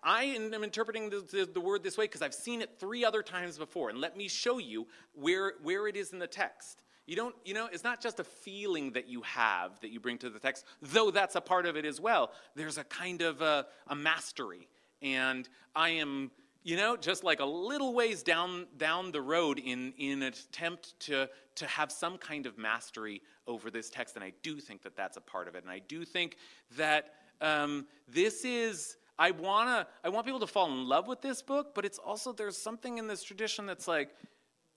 [0.04, 3.24] I am interpreting the, the, the word this way because I've seen it three other
[3.24, 6.84] times before, and let me show you where, where it is in the text.
[7.08, 10.18] You don't, you know, it's not just a feeling that you have that you bring
[10.18, 12.30] to the text, though that's a part of it as well.
[12.54, 14.68] There's a kind of a, a mastery.
[15.02, 16.30] And I am,
[16.68, 21.00] you know, just like a little ways down, down the road in, in an attempt
[21.00, 24.16] to, to have some kind of mastery over this text.
[24.16, 25.62] And I do think that that's a part of it.
[25.62, 26.36] And I do think
[26.76, 28.98] that um, this is.
[29.18, 32.32] I wanna, I want people to fall in love with this book, but it's also
[32.32, 34.10] there's something in this tradition that's like,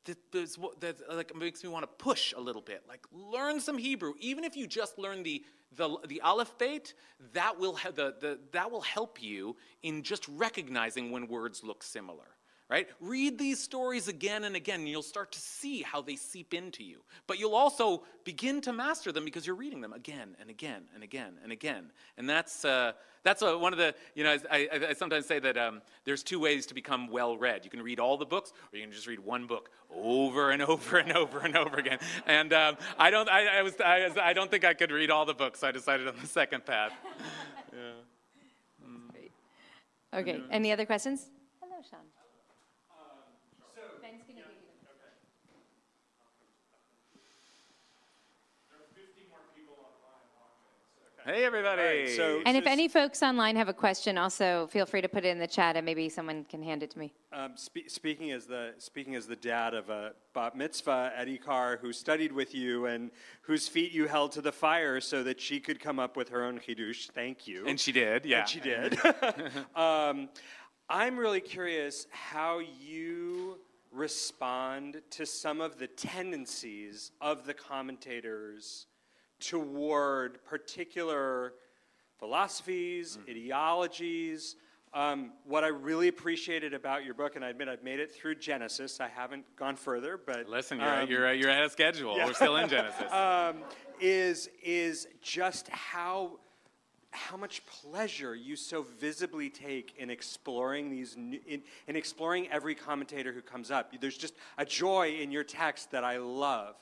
[0.05, 2.83] that, that's that like makes me want to push a little bit.
[2.87, 5.43] Like learn some Hebrew, even if you just learn the
[5.75, 6.93] the, the Aleph Beit,
[7.33, 12.27] that will the, the, that will help you in just recognizing when words look similar.
[12.71, 12.87] Right?
[13.01, 16.85] Read these stories again and again, and you'll start to see how they seep into
[16.85, 17.01] you.
[17.27, 21.03] But you'll also begin to master them because you're reading them again and again and
[21.03, 21.91] again and again.
[22.17, 22.93] And that's, uh,
[23.23, 26.23] that's a, one of the, you know, I, I, I sometimes say that um, there's
[26.23, 27.65] two ways to become well read.
[27.65, 30.61] You can read all the books, or you can just read one book over and
[30.69, 31.99] over and over and over again.
[32.25, 35.11] And um, I, don't, I, I, was, I, was, I don't think I could read
[35.11, 36.93] all the books, so I decided on the second path.
[39.11, 39.31] Great.
[40.13, 40.41] Okay.
[40.49, 41.25] Any other questions?
[41.59, 41.99] Hello, Sean.
[44.01, 44.81] Ben's gonna give you the-
[51.25, 52.15] Hey, everybody.
[52.15, 55.29] so- And if any folks online have a question, also feel free to put it
[55.29, 57.13] in the chat, and maybe someone can hand it to me.
[57.31, 61.77] Um, spe- speaking as the speaking as the dad of a bat mitzvah, Eddie Carr,
[61.77, 63.11] who studied with you and
[63.41, 66.43] whose feet you held to the fire so that she could come up with her
[66.43, 67.09] own chidush.
[67.11, 67.65] Thank you.
[67.67, 68.39] and she did, yeah.
[68.39, 68.99] And she did.
[69.75, 70.29] um,
[70.89, 73.59] I'm really curious how you
[73.91, 78.87] respond to some of the tendencies of the commentators
[79.41, 81.53] toward particular
[82.19, 84.55] philosophies, ideologies.
[84.93, 88.35] Um, what I really appreciated about your book, and I admit I've made it through
[88.35, 88.99] Genesis.
[88.99, 92.15] I haven't gone further, but Listen, you're, um, you're, you're ahead of schedule.
[92.15, 93.11] We're still in Genesis.
[93.11, 93.63] um,
[93.99, 96.39] is is just how
[97.11, 102.73] how much pleasure you so visibly take in exploring these new, in, in exploring every
[102.73, 103.93] commentator who comes up.
[103.99, 106.75] There's just a joy in your text that I love,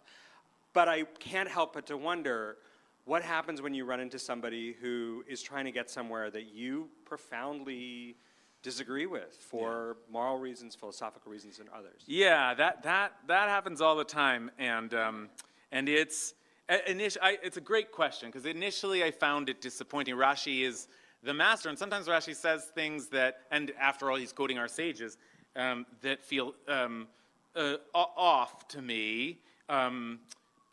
[0.74, 2.58] but I can't help but to wonder.
[3.06, 6.90] What happens when you run into somebody who is trying to get somewhere that you
[7.06, 8.18] profoundly
[8.62, 12.04] disagree with for moral reasons, philosophical reasons, and others?
[12.06, 15.30] Yeah, that that that happens all the time, and um,
[15.72, 16.34] and it's
[16.70, 20.16] it's a great question because initially I found it disappointing.
[20.16, 20.88] Rashi is
[21.24, 25.18] the master, and sometimes Rashi says things that, and after all, he's quoting our sages
[25.56, 27.08] um, that feel um,
[27.56, 30.20] uh, off to me um,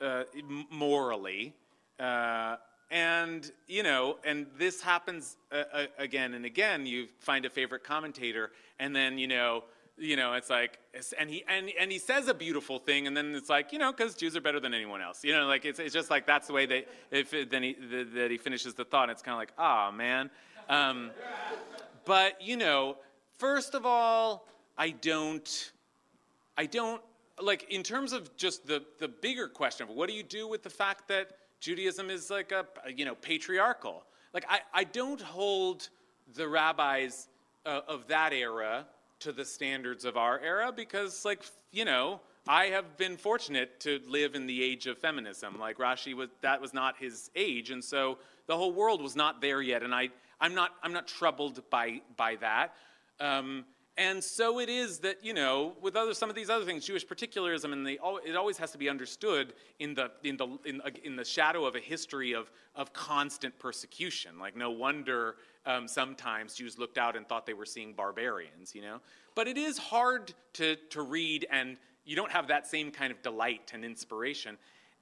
[0.00, 0.24] uh,
[0.70, 1.54] morally.
[1.98, 2.56] Uh,
[2.90, 6.86] and you know, and this happens uh, uh, again and again.
[6.86, 9.64] You find a favorite commentator, and then you know,
[9.98, 10.78] you know, it's like,
[11.18, 13.92] and he and and he says a beautiful thing, and then it's like, you know,
[13.92, 15.24] because Jews are better than anyone else.
[15.24, 18.04] You know, like it's it's just like that's the way that if then he the,
[18.14, 19.04] that he finishes the thought.
[19.04, 20.30] And it's kind of like, ah, man.
[20.68, 21.10] Um,
[22.04, 22.98] but you know,
[23.38, 24.46] first of all,
[24.78, 25.72] I don't,
[26.56, 27.02] I don't
[27.40, 30.62] like in terms of just the the bigger question of what do you do with
[30.62, 31.30] the fact that
[31.60, 34.04] Judaism is like a you know patriarchal.
[34.32, 35.88] Like I I don't hold
[36.34, 37.28] the rabbis
[37.64, 38.86] uh, of that era
[39.20, 44.00] to the standards of our era because like you know I have been fortunate to
[44.06, 45.58] live in the age of feminism.
[45.58, 49.40] Like Rashi was that was not his age and so the whole world was not
[49.40, 50.10] there yet and I
[50.40, 52.74] I'm not I'm not troubled by by that.
[53.18, 53.64] Um,
[53.98, 57.06] and so it is that, you know, with other, some of these other things, Jewish
[57.06, 57.98] particularism, and it
[58.36, 61.80] always has to be understood in the, in, the, in, in the shadow of a
[61.80, 64.38] history of, of constant persecution.
[64.38, 68.82] Like, no wonder um, sometimes Jews looked out and thought they were seeing barbarians, you
[68.82, 69.00] know?
[69.34, 73.22] But it is hard to, to read, and you don't have that same kind of
[73.22, 74.58] delight and inspiration.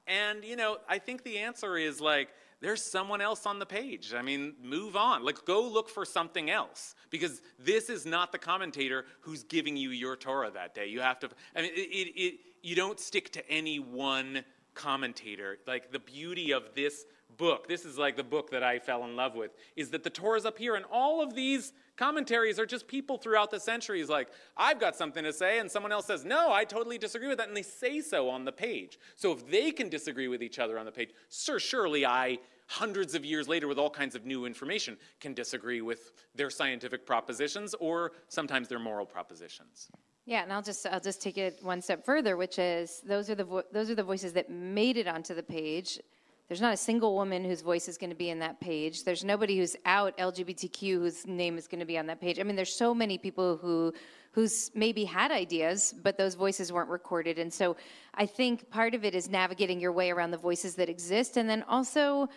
[0.06, 2.28] And, you know, I think the answer is like,
[2.64, 4.14] there's someone else on the page.
[4.16, 5.22] I mean, move on.
[5.22, 9.90] Like, go look for something else because this is not the commentator who's giving you
[9.90, 10.86] your Torah that day.
[10.86, 15.58] You have to, I mean, it, it, it, you don't stick to any one commentator.
[15.66, 17.04] Like, the beauty of this
[17.36, 20.10] book, this is like the book that I fell in love with, is that the
[20.10, 24.28] Torah's up here and all of these commentaries are just people throughout the centuries like,
[24.56, 27.48] I've got something to say, and someone else says, No, I totally disagree with that,
[27.48, 28.98] and they say so on the page.
[29.16, 33.14] So if they can disagree with each other on the page, sir, surely I hundreds
[33.14, 37.74] of years later with all kinds of new information can disagree with their scientific propositions
[37.80, 39.90] or sometimes their moral propositions.
[40.26, 43.34] Yeah, and I'll just I'll just take it one step further, which is those are
[43.34, 46.00] the those are the voices that made it onto the page.
[46.48, 49.04] There's not a single woman whose voice is going to be in that page.
[49.04, 52.38] There's nobody who's out LGBTQ whose name is going to be on that page.
[52.38, 53.92] I mean, there's so many people who
[54.32, 57.38] who's maybe had ideas, but those voices weren't recorded.
[57.38, 57.76] And so
[58.14, 61.48] I think part of it is navigating your way around the voices that exist, and
[61.48, 62.28] then also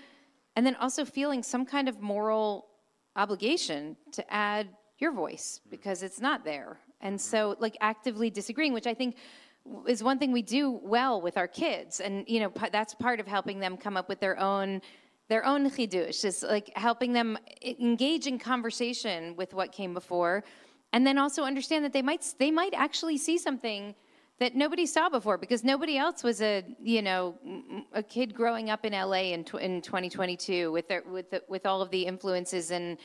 [0.58, 2.66] and then also feeling some kind of moral
[3.16, 5.70] obligation to add your voice mm-hmm.
[5.70, 6.80] because it's not there.
[7.00, 7.30] And mm-hmm.
[7.30, 9.18] so, like, actively disagreeing, which I think
[9.88, 12.00] is one thing we do well with our kids.
[12.00, 14.82] And, you know, that's part of helping them come up with their own
[15.30, 20.42] their own chidush is like helping them engage in conversation with what came before
[20.94, 23.94] and then also understand that they might they might actually see something
[24.40, 27.36] that nobody saw before because nobody else was a you know
[27.94, 31.82] a kid growing up in LA in, in 2022 with their, with the, with all
[31.82, 32.98] of the influences and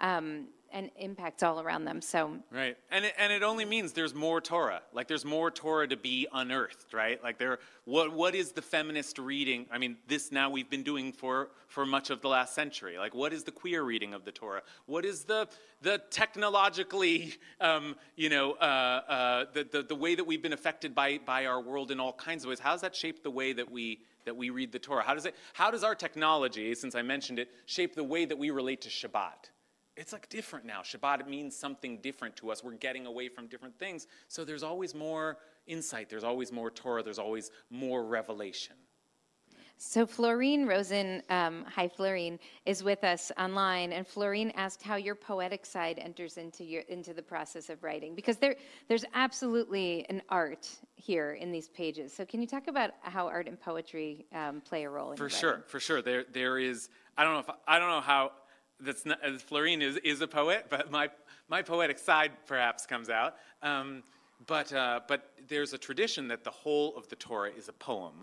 [0.00, 2.00] um, and impacts all around them.
[2.00, 4.82] So right, and it, and it only means there's more Torah.
[4.92, 7.22] Like there's more Torah to be unearthed, right?
[7.22, 9.66] Like there, what what is the feminist reading?
[9.70, 12.98] I mean, this now we've been doing for for much of the last century.
[12.98, 14.62] Like what is the queer reading of the Torah?
[14.86, 15.48] What is the
[15.80, 18.64] the technologically, um, you know, uh,
[19.08, 22.12] uh, the, the the way that we've been affected by by our world in all
[22.12, 22.60] kinds of ways?
[22.60, 25.02] How does that shape the way that we that we read the Torah?
[25.02, 25.34] How does it?
[25.54, 28.88] How does our technology, since I mentioned it, shape the way that we relate to
[28.88, 29.50] Shabbat?
[29.98, 30.80] It's like different now.
[30.80, 32.62] Shabbat means something different to us.
[32.62, 34.06] We're getting away from different things.
[34.28, 38.76] So there's always more insight, there's always more Torah, there's always more revelation.
[39.80, 45.14] So Florine Rosen, um, hi Florine, is with us online, and Florine asked how your
[45.14, 48.56] poetic side enters into your into the process of writing, because there
[48.88, 52.12] there's absolutely an art here in these pages.
[52.12, 55.12] So can you talk about how art and poetry um, play a role?
[55.12, 56.02] in For sure, for sure.
[56.02, 56.88] There there is.
[57.16, 58.32] I don't know if I don't know how
[58.80, 61.08] that's not, Florine is, is a poet, but my,
[61.48, 63.36] my poetic side perhaps comes out.
[63.62, 64.02] Um,
[64.46, 68.14] but, uh, but there's a tradition that the whole of the Torah is a poem.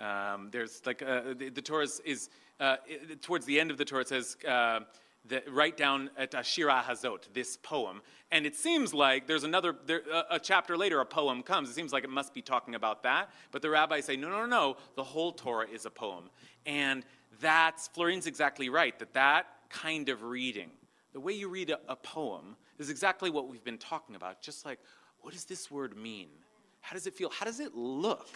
[0.00, 3.84] Um, there's like uh, the, the, Torah is, uh, it, towards the end of the
[3.84, 4.80] Torah it says uh,
[5.28, 8.00] that write down at Ashira Hazot this poem,
[8.32, 11.68] and it seems like there's another there, a, chapter later a poem comes.
[11.68, 14.40] It seems like it must be talking about that, but the rabbis say no, no,
[14.40, 14.76] no, no.
[14.96, 16.30] The whole Torah is a poem,
[16.64, 17.04] and
[17.38, 18.98] that's Florine's exactly right.
[18.98, 20.70] That that kind of reading.
[21.12, 24.42] The way you read a, a poem is exactly what we've been talking about.
[24.42, 24.78] Just like,
[25.20, 26.28] what does this word mean?
[26.80, 27.30] How does it feel?
[27.30, 28.28] How does it look?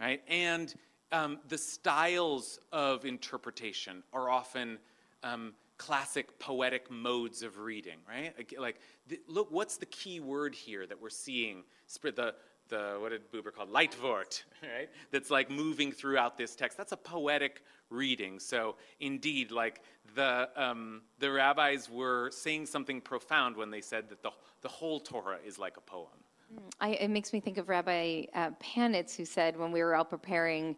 [0.00, 0.22] Right?
[0.28, 0.74] And
[1.12, 4.78] um, the styles of interpretation are often
[5.22, 8.34] um, classic poetic modes of reading, right?
[8.58, 11.64] Like, the, look, what's the key word here that we're seeing?
[12.02, 12.34] The,
[12.68, 14.88] the what did Buber call Leitwort, right?
[15.10, 16.78] That's like moving throughout this text.
[16.78, 18.38] That's a poetic reading.
[18.38, 19.82] So indeed, like
[20.14, 24.30] the um, the rabbis were saying something profound when they said that the
[24.62, 26.08] the whole Torah is like a poem.
[26.52, 29.94] Mm, I, it makes me think of Rabbi uh, Panitz, who said when we were
[29.94, 30.76] all preparing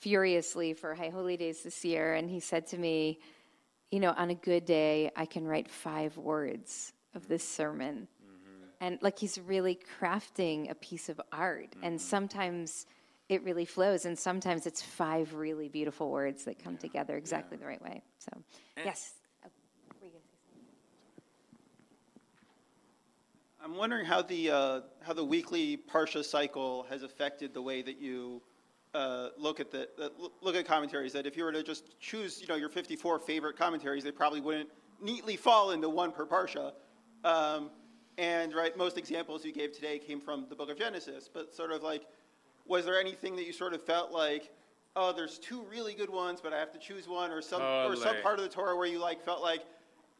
[0.00, 3.20] furiously for High Holy Days this year, and he said to me,
[3.90, 8.08] You know, on a good day, I can write five words of this sermon.
[8.24, 8.64] Mm-hmm.
[8.80, 11.70] And like he's really crafting a piece of art.
[11.72, 11.84] Mm-hmm.
[11.84, 12.86] And sometimes
[13.30, 17.60] it really flows, and sometimes it's five really beautiful words that come together exactly yeah.
[17.60, 18.02] the right way.
[18.18, 18.32] So,
[18.76, 19.14] and yes.
[23.62, 28.00] I'm wondering how the uh, how the weekly parsha cycle has affected the way that
[28.00, 28.42] you
[28.94, 30.08] uh, look at the uh,
[30.40, 31.12] look at commentaries.
[31.12, 34.40] That if you were to just choose, you know, your 54 favorite commentaries, they probably
[34.40, 34.70] wouldn't
[35.00, 36.72] neatly fall into one per parsha.
[37.22, 37.70] Um,
[38.18, 41.30] and right, most examples you gave today came from the book of Genesis.
[41.32, 42.06] But sort of like,
[42.70, 44.48] was there anything that you sort of felt like,
[44.94, 47.96] oh, there's two really good ones, but I have to choose one, or some or
[47.96, 49.64] some part of the Torah where you like felt like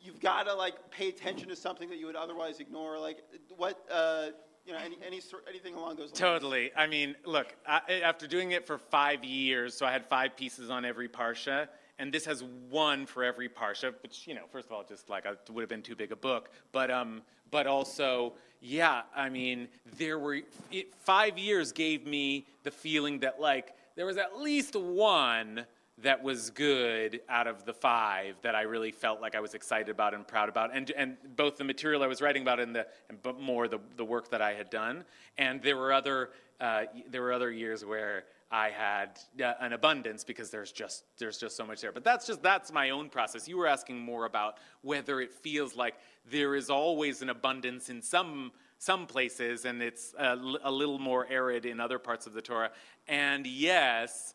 [0.00, 2.98] you've got to like pay attention to something that you would otherwise ignore.
[2.98, 3.18] Like
[3.56, 4.26] what, uh,
[4.66, 6.18] you know, any, any anything along those lines.
[6.18, 6.72] Totally.
[6.76, 10.70] I mean, look, I, after doing it for five years, so I had five pieces
[10.70, 11.68] on every parsha,
[12.00, 15.24] and this has one for every parsha, which you know, first of all, just like
[15.24, 17.22] it would have been too big a book, but um,
[17.52, 20.40] but also, yeah, I mean, there were
[20.70, 25.64] it, five years gave me the feeling that like there was at least one
[26.02, 29.88] that was good out of the five that I really felt like I was excited
[29.88, 32.86] about and proud about, and and both the material I was writing about and the
[33.08, 35.04] and but more the the work that I had done,
[35.38, 36.30] and there were other
[36.60, 41.38] uh, there were other years where I had uh, an abundance because there's just there's
[41.38, 41.92] just so much there.
[41.92, 43.48] But that's just that's my own process.
[43.48, 45.94] You were asking more about whether it feels like
[46.30, 51.26] there is always an abundance in some some places and it's a, a little more
[51.30, 52.70] arid in other parts of the Torah.
[53.06, 54.34] And yes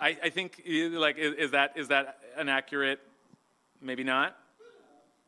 [0.00, 3.00] I, I think, like, is, is, that is that an accurate?
[3.80, 4.36] Maybe not.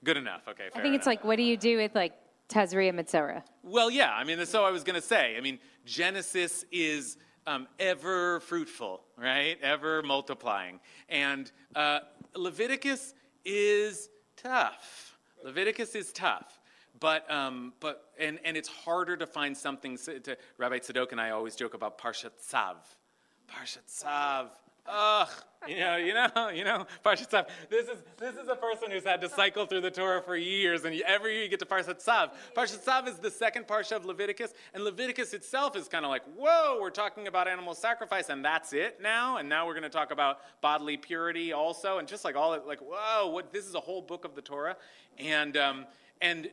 [0.05, 0.43] Good enough.
[0.49, 0.67] Okay.
[0.67, 0.97] I think enough.
[0.97, 2.13] it's like, what do you do with like
[2.49, 3.43] Tazria Metzora?
[3.63, 4.13] Well, yeah.
[4.13, 5.37] I mean, so I was going to say.
[5.37, 7.19] I mean, Genesis is
[7.49, 9.57] um, ever fruitful, right?
[9.63, 12.01] Ever multiplying, and uh,
[12.37, 15.17] Leviticus is tough.
[15.43, 16.61] Leviticus is tough.
[17.01, 19.97] But, um, but and, and it's harder to find something.
[19.99, 22.77] To, Rabbi Tzadok and I always joke about Parshat Tzav,
[23.51, 24.49] Parshat Tzav.
[24.91, 25.29] Ugh,
[25.67, 27.47] you know, you know, you know, Parshat.
[27.69, 30.85] This is this is a person who's had to cycle through the Torah for years,
[30.85, 32.31] and every year you get to Parshat Tzav.
[32.57, 36.23] Parshat Tzav is the second parsha of Leviticus, and Leviticus itself is kind of like,
[36.37, 39.91] whoa, we're talking about animal sacrifice, and that's it now, and now we're going to
[39.91, 43.53] talk about bodily purity also, and just like all, like, whoa, what?
[43.53, 44.77] This is a whole book of the Torah,
[45.19, 45.87] and um,
[46.23, 46.49] and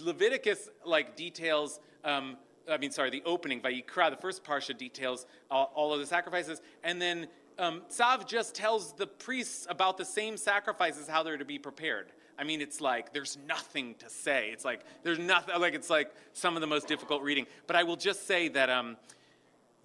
[0.00, 1.80] Leviticus like details.
[2.04, 2.36] Um,
[2.68, 6.60] I mean, sorry, the opening, Vayikra, the first parsha details all, all of the sacrifices,
[6.82, 7.82] and then um,
[8.26, 12.12] just tells the priests about the same sacrifices, how they're to be prepared.
[12.38, 14.50] I mean, it's like there's nothing to say.
[14.52, 17.46] It's like there's nothing, like it's like some of the most difficult reading.
[17.66, 18.96] But I will just say that um,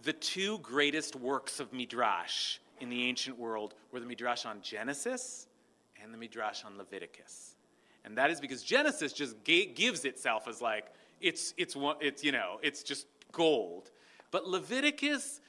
[0.04, 5.48] the two greatest works of Midrash in the ancient world were the Midrash on Genesis
[6.04, 7.56] and the Midrash on Leviticus.
[8.04, 10.88] And that is because Genesis just gives itself as like,
[11.22, 13.92] it's, it's, it's, you know, it's just gold.
[14.32, 15.40] But Leviticus,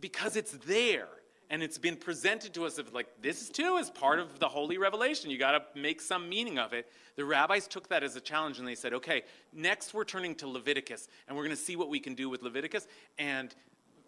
[0.00, 1.08] because it's there
[1.50, 4.78] and it's been presented to us of like this too is part of the holy
[4.78, 5.30] revelation.
[5.30, 6.90] You got to make some meaning of it.
[7.16, 9.22] The rabbis took that as a challenge and they said okay
[9.52, 12.42] next we're turning to leviticus and we're going to see what we can do with
[12.42, 12.86] leviticus.
[13.18, 13.54] And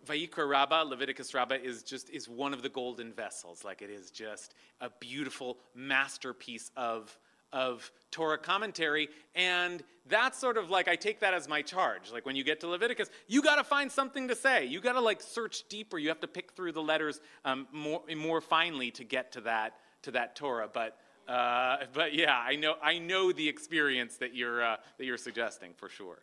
[0.06, 3.64] Vayikra Rabbah, Leviticus Rabbah, is just is one of the golden vessels.
[3.64, 7.16] Like it is just a beautiful masterpiece of
[7.52, 9.08] of Torah commentary.
[9.34, 12.12] And that's sort of like, I take that as my charge.
[12.12, 14.66] Like when you get to Leviticus, you got to find something to say.
[14.66, 15.98] You got to like search deeper.
[15.98, 19.74] You have to pick through the letters um, more, more finely to get to that,
[20.02, 20.68] to that Torah.
[20.72, 20.98] But,
[21.28, 25.72] uh, but yeah, I know, I know the experience that you're, uh, that you're suggesting
[25.76, 26.18] for sure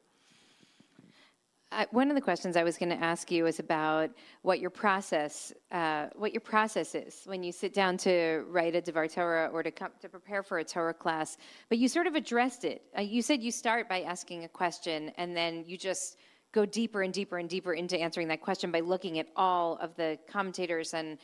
[1.91, 4.11] one of the questions I was going to ask you is about
[4.41, 8.81] what your process, uh, what your process is when you sit down to write a
[8.81, 11.37] Devar Torah or to come, to prepare for a Torah class.
[11.69, 12.83] But you sort of addressed it.
[12.97, 16.17] Uh, you said you start by asking a question, and then you just
[16.53, 19.95] go deeper and deeper and deeper into answering that question by looking at all of
[19.95, 21.17] the commentators and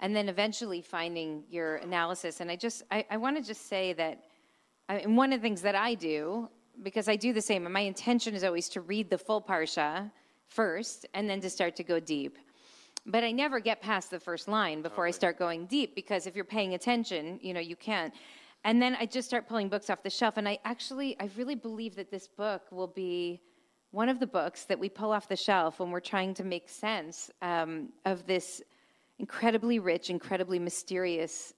[0.00, 2.40] and then eventually finding your analysis.
[2.40, 4.22] And I just I, I want to just say that.
[4.88, 6.48] I, and one of the things that I do
[6.82, 7.64] because I do the same.
[7.64, 10.10] And my intention is always to read the full parsha
[10.46, 12.38] first and then to start to go deep.
[13.06, 16.36] But I never get past the first line before I start going deep because if
[16.36, 18.12] you're paying attention, you know, you can't.
[18.64, 20.36] And then I just start pulling books off the shelf.
[20.36, 23.40] And I actually, I really believe that this book will be
[23.90, 26.68] one of the books that we pull off the shelf when we're trying to make
[26.68, 28.60] sense um, of this
[29.18, 31.54] incredibly rich, incredibly mysterious,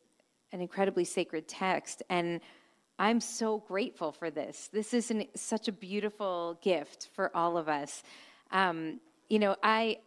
[0.53, 2.03] and incredibly sacred text.
[2.11, 2.41] And
[3.01, 4.69] I'm so grateful for this.
[4.75, 8.03] This is an, such a beautiful gift for all of us.
[8.53, 9.01] Um,
[9.31, 10.01] you know, I,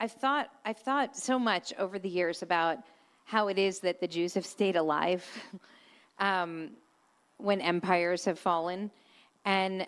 [0.00, 2.78] I've thought I've thought so much over the years about
[3.26, 5.26] how it is that the Jews have stayed alive
[6.20, 6.70] um,
[7.36, 8.90] when empires have fallen,
[9.44, 9.86] and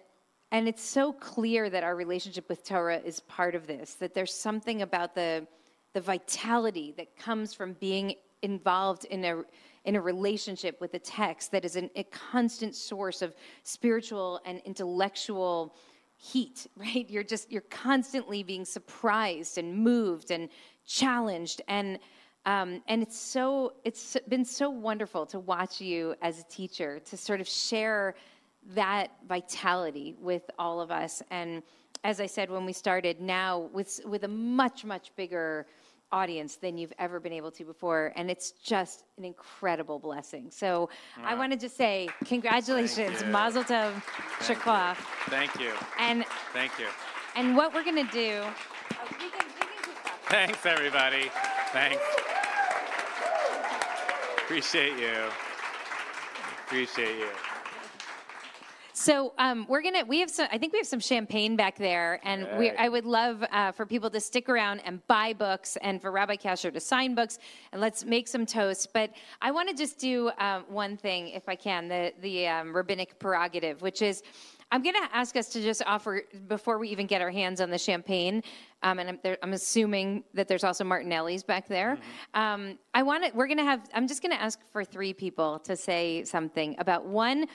[0.53, 3.95] and it's so clear that our relationship with Torah is part of this.
[3.95, 5.47] That there's something about the
[5.95, 9.45] the vitality that comes from being involved in a
[9.85, 14.61] in a relationship with a text that is an, a constant source of spiritual and
[14.65, 15.74] intellectual
[16.16, 17.09] heat right?
[17.09, 20.48] You're just you're constantly being surprised and moved and
[20.86, 21.62] challenged.
[21.69, 21.98] And
[22.47, 27.16] um, and it's so it's been so wonderful to watch you as a teacher to
[27.16, 28.15] sort of share
[28.74, 31.23] that vitality with all of us.
[31.31, 31.62] And
[32.05, 35.66] as i said when we started now with with a much much bigger
[36.12, 40.89] audience than you've ever been able to before and it's just an incredible blessing so
[41.24, 43.93] i want to just say congratulations mazel tov
[44.41, 44.97] shakwa
[45.28, 45.73] Thank you.
[45.99, 46.87] and Thank you.
[47.37, 49.47] and what we're going to do oh, we can, we can.
[50.31, 51.28] Thanks, everybody.
[51.73, 52.01] Thanks.
[54.45, 55.28] Appreciate you.
[56.66, 57.49] Appreciate you.
[59.01, 60.05] So um, we're gonna.
[60.05, 60.47] We have some.
[60.52, 62.68] I think we have some champagne back there, and we.
[62.72, 66.36] I would love uh, for people to stick around and buy books, and for Rabbi
[66.36, 67.39] Kasher to sign books,
[67.72, 68.93] and let's make some toast.
[68.93, 72.77] But I want to just do um, one thing, if I can, the the um,
[72.77, 74.22] rabbinic prerogative, which is.
[74.72, 77.70] I'm going to ask us to just offer before we even get our hands on
[77.70, 78.40] the champagne,
[78.85, 81.98] um, and I'm, there, I'm assuming that there's also Martinelli's back there.
[82.35, 83.32] Um, I want to.
[83.35, 83.81] We're going to have.
[83.94, 87.47] I'm just going to ask for three people to say something about one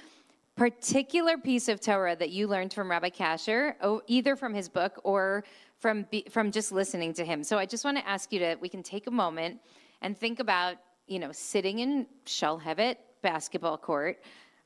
[0.56, 3.76] particular piece of Torah that you learned from Rabbi Kasher,
[4.07, 5.44] either from his book or
[5.80, 7.44] from from just listening to him.
[7.44, 9.60] So I just want to ask you to we can take a moment
[10.02, 10.77] and think about
[11.07, 14.22] you know sitting in Shalhevet basketball court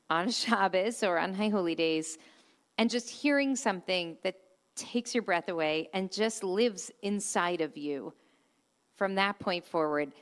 [0.08, 2.18] on Shabbos or on High Holy Days,
[2.78, 4.36] and just hearing something that
[4.76, 8.12] takes your breath away and just lives inside of you
[8.96, 10.12] from that point forward.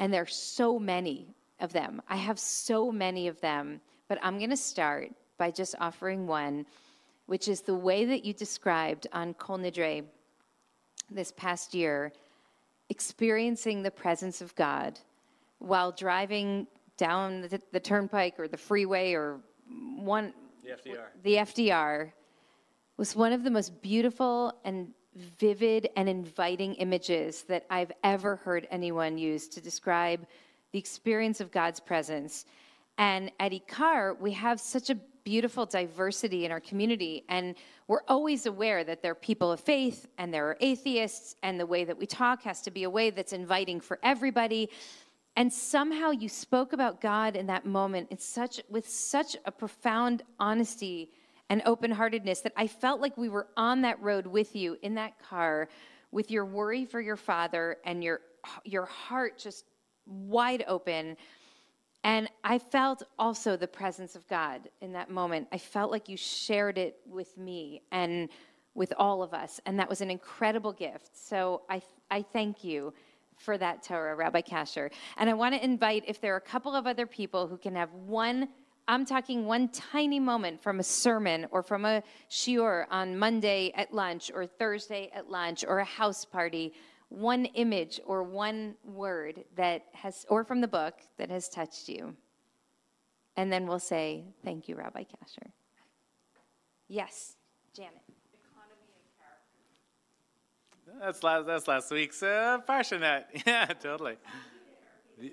[0.00, 2.02] And there are so many of them.
[2.08, 6.66] I have so many of them, but I'm going to start by just offering one,
[7.26, 10.04] which is the way that you described on Kol Nidre
[11.10, 12.12] this past year,
[12.88, 14.98] experiencing the presence of God
[15.58, 16.66] while driving
[16.96, 19.40] down the, the turnpike or the freeway or
[19.96, 20.32] one
[20.62, 21.04] The FDR.
[21.22, 22.12] the FDR
[22.96, 28.66] was one of the most beautiful and vivid and inviting images that I've ever heard
[28.70, 30.26] anyone use to describe
[30.72, 32.44] the experience of God's presence.
[32.98, 37.54] And at Ikar, we have such a beautiful diversity in our community, and
[37.86, 41.66] we're always aware that there are people of faith and there are atheists, and the
[41.66, 44.68] way that we talk has to be a way that's inviting for everybody.
[45.36, 50.22] And somehow you spoke about God in that moment in such with such a profound
[50.40, 51.10] honesty
[51.50, 55.18] and open-heartedness that I felt like we were on that road with you in that
[55.20, 55.68] car
[56.10, 58.20] with your worry for your father and your
[58.64, 59.66] your heart just
[60.06, 61.16] wide open.
[62.04, 65.48] And I felt also the presence of God in that moment.
[65.52, 68.28] I felt like you shared it with me and
[68.74, 71.10] with all of us, and that was an incredible gift.
[71.12, 72.94] So I I thank you
[73.36, 74.90] for that Torah, Rabbi Kasher.
[75.16, 77.74] And I want to invite if there are a couple of other people who can
[77.74, 78.48] have one,
[78.88, 83.92] I'm talking one tiny moment from a sermon or from a shiur on Monday at
[83.92, 86.72] lunch or Thursday at lunch or a house party,
[87.08, 92.14] one image or one word that has, or from the book that has touched you.
[93.36, 95.50] And then we'll say, thank you, Rabbi Kasher.
[96.88, 97.36] Yes,
[97.74, 97.92] Janet.
[101.00, 101.46] That's last.
[101.46, 103.24] That's last week's uh, Parshanet.
[103.46, 104.16] Yeah, totally.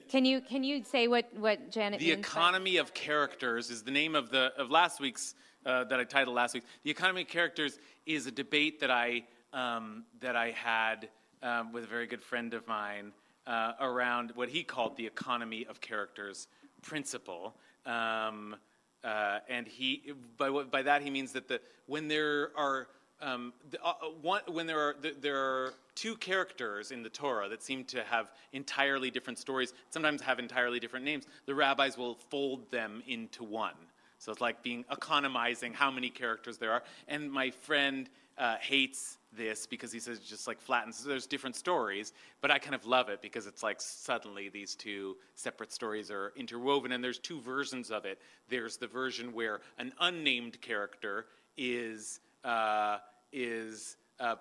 [0.10, 4.16] Can you, can you say what, what Janet The economy of characters is the name
[4.16, 5.36] of the of last week's
[5.66, 6.64] uh, that I titled last week.
[6.84, 9.24] The economy of characters is a debate that I
[9.54, 11.10] um, that I had
[11.44, 13.12] um, with a very good friend of mine
[13.48, 16.48] uh, around what he called the economy of characters
[16.82, 17.56] principle.
[17.86, 18.56] Um,
[19.04, 22.88] uh, and he by by that he means that the when there are
[23.22, 27.48] um, the, uh, one, when there are th- there are two characters in the Torah
[27.50, 32.16] that seem to have entirely different stories, sometimes have entirely different names, the rabbis will
[32.16, 33.76] fold them into one.
[34.18, 36.84] So it's like being economizing how many characters there are.
[37.08, 41.04] And my friend uh, hates this because he says it just like flattens.
[41.04, 45.18] There's different stories, but I kind of love it because it's like suddenly these two
[45.36, 48.20] separate stories are interwoven, and there's two versions of it.
[48.50, 52.98] There's the version where an unnamed character is uh,
[53.32, 54.36] is uh,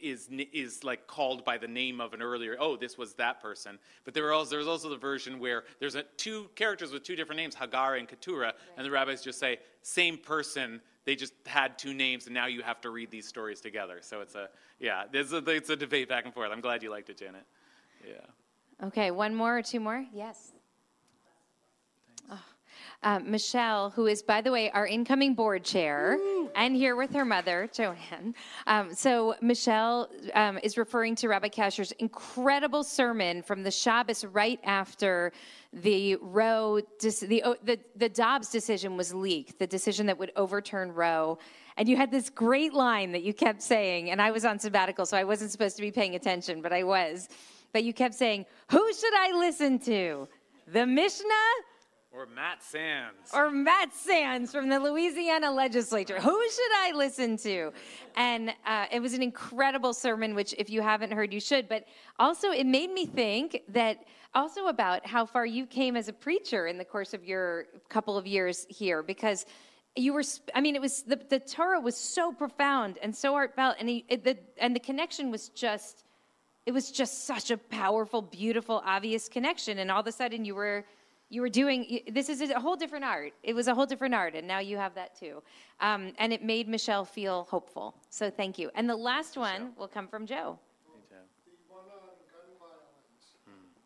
[0.00, 2.56] is is like called by the name of an earlier.
[2.58, 3.78] Oh, this was that person.
[4.04, 7.38] But there also, there's also the version where there's a, two characters with two different
[7.38, 11.94] names, Hagar and Keturah, and the rabbis just say same person, they just had two
[11.94, 13.98] names, and now you have to read these stories together.
[14.00, 14.48] So it's a
[14.78, 16.50] yeah, there's a, it's a debate back and forth.
[16.52, 17.44] I'm glad you liked it, Janet.
[18.06, 18.86] Yeah.
[18.86, 20.04] Okay, one more or two more?
[20.12, 20.52] Yes.
[23.04, 26.18] Oh, uh, Michelle, who is, by the way, our incoming board chair,
[26.54, 28.34] and here with her mother, Joanne.
[28.66, 34.60] Um, so, Michelle um, is referring to Rabbi Kasher's incredible sermon from the Shabbos right
[34.62, 35.32] after
[35.72, 41.38] the Roe, the, the, the Dobbs decision was leaked, the decision that would overturn Roe.
[41.76, 45.06] And you had this great line that you kept saying, and I was on sabbatical,
[45.06, 47.28] so I wasn't supposed to be paying attention, but I was.
[47.72, 50.28] But you kept saying, Who should I listen to?
[50.68, 51.26] The Mishnah
[52.14, 53.30] or Matt Sands.
[53.32, 56.20] Or Matt Sands from the Louisiana legislature.
[56.20, 57.72] Who should I listen to?
[58.16, 61.68] And uh, it was an incredible sermon, which, if you haven't heard, you should.
[61.68, 61.86] But
[62.18, 66.66] also, it made me think that also about how far you came as a preacher
[66.66, 69.46] in the course of your couple of years here, because
[69.94, 70.22] you were
[70.54, 74.06] i mean it was the, the torah was so profound and so heartfelt and he,
[74.08, 76.04] it, the, and the connection was just
[76.64, 80.54] it was just such a powerful beautiful obvious connection and all of a sudden you
[80.54, 80.82] were
[81.32, 83.32] you were doing this is a whole different art.
[83.42, 85.42] It was a whole different art and now you have that too.
[85.80, 87.94] Um, and it made michelle feel hopeful.
[88.10, 88.70] So thank you.
[88.74, 90.58] And the last one will come from joe.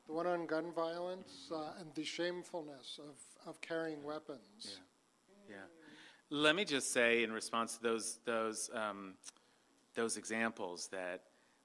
[0.09, 4.79] The one on gun violence uh, and the shamefulness of, of carrying weapons.
[5.49, 5.57] Yeah.
[5.57, 5.57] yeah.
[6.31, 9.15] Let me just say, in response to those those um,
[9.95, 11.23] those examples, that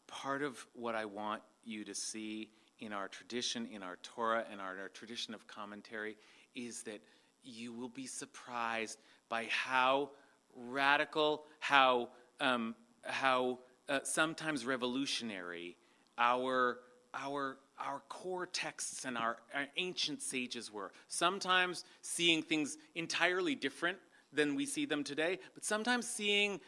[0.07, 2.49] part of what I want you to see
[2.81, 6.17] in our tradition, in our Torah, and our, our tradition of commentary
[6.55, 7.01] is that
[7.43, 8.99] you will be surprised
[9.29, 10.09] by how
[10.55, 12.09] radical, how,
[12.39, 15.77] um, how uh, sometimes revolutionary
[16.17, 16.79] our,
[17.13, 20.91] our, our core texts and our, our ancient sages were.
[21.07, 23.97] Sometimes seeing things entirely different
[24.33, 26.59] than we see them today, but sometimes seeing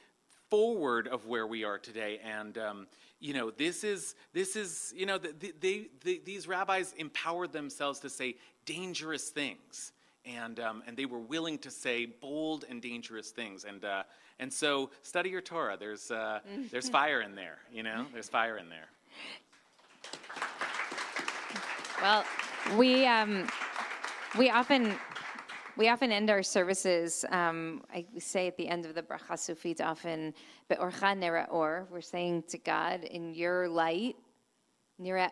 [0.49, 2.19] forward of where we are today.
[2.23, 2.87] And um,
[3.23, 7.99] you know, this is this is you know, the, they, they, these rabbis empowered themselves
[7.99, 8.35] to say
[8.65, 9.93] dangerous things,
[10.25, 13.63] and um, and they were willing to say bold and dangerous things.
[13.63, 14.03] And uh,
[14.39, 15.77] and so study your Torah.
[15.79, 17.59] There's uh, there's fire in there.
[17.71, 18.89] You know, there's fire in there.
[22.01, 22.25] Well,
[22.77, 23.47] we um,
[24.37, 24.95] we often
[25.75, 29.81] we often end our services, um, I say at the end of the Bracha Sufit
[29.81, 30.33] often,
[31.89, 34.15] we're saying to God, in your light,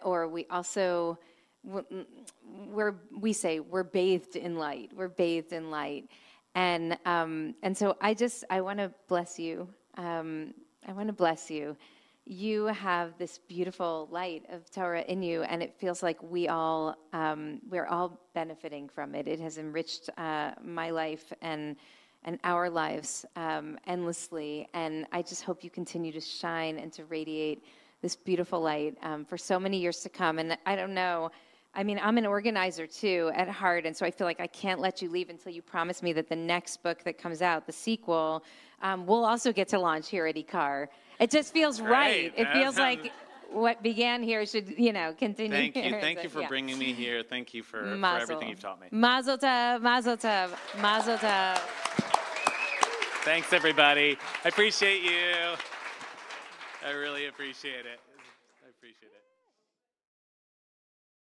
[0.04, 1.20] or, we also,
[1.64, 4.92] we're, we say, we're bathed in light.
[4.96, 6.10] We're bathed in light.
[6.56, 9.70] And, um, and so I just, I want to bless you.
[9.98, 10.54] Um,
[10.88, 11.78] I want to bless you
[12.26, 16.96] you have this beautiful light of Torah in you, and it feels like we all
[17.14, 19.28] um, we're all benefiting from it.
[19.28, 21.76] It has enriched uh, my life and
[22.24, 27.06] and our lives um, endlessly, and I just hope you continue to shine and to
[27.06, 27.64] radiate
[28.02, 30.38] this beautiful light um, for so many years to come.
[30.38, 31.32] And I don't know.
[31.74, 34.80] I mean, I'm an organizer too at heart, and so I feel like I can't
[34.80, 37.72] let you leave until you promise me that the next book that comes out, the
[37.72, 38.44] sequel,
[38.82, 40.88] um, we'll also get to launch here at IKAR.
[41.22, 42.34] It just feels right.
[42.36, 43.12] It feels like
[43.52, 45.52] what began here should, you know, continue.
[45.56, 45.84] Thank you.
[45.84, 46.48] here, Thank but you for yeah.
[46.48, 47.22] bringing me here.
[47.22, 48.88] Thank you for, for everything you've taught me.
[48.92, 50.50] Mazel tov, mazel tov,
[50.82, 51.58] mazel tov.
[53.24, 54.18] Thanks, everybody.
[54.44, 55.56] I appreciate you.
[56.84, 57.86] I really appreciate it.
[57.86, 58.11] I appreciate it.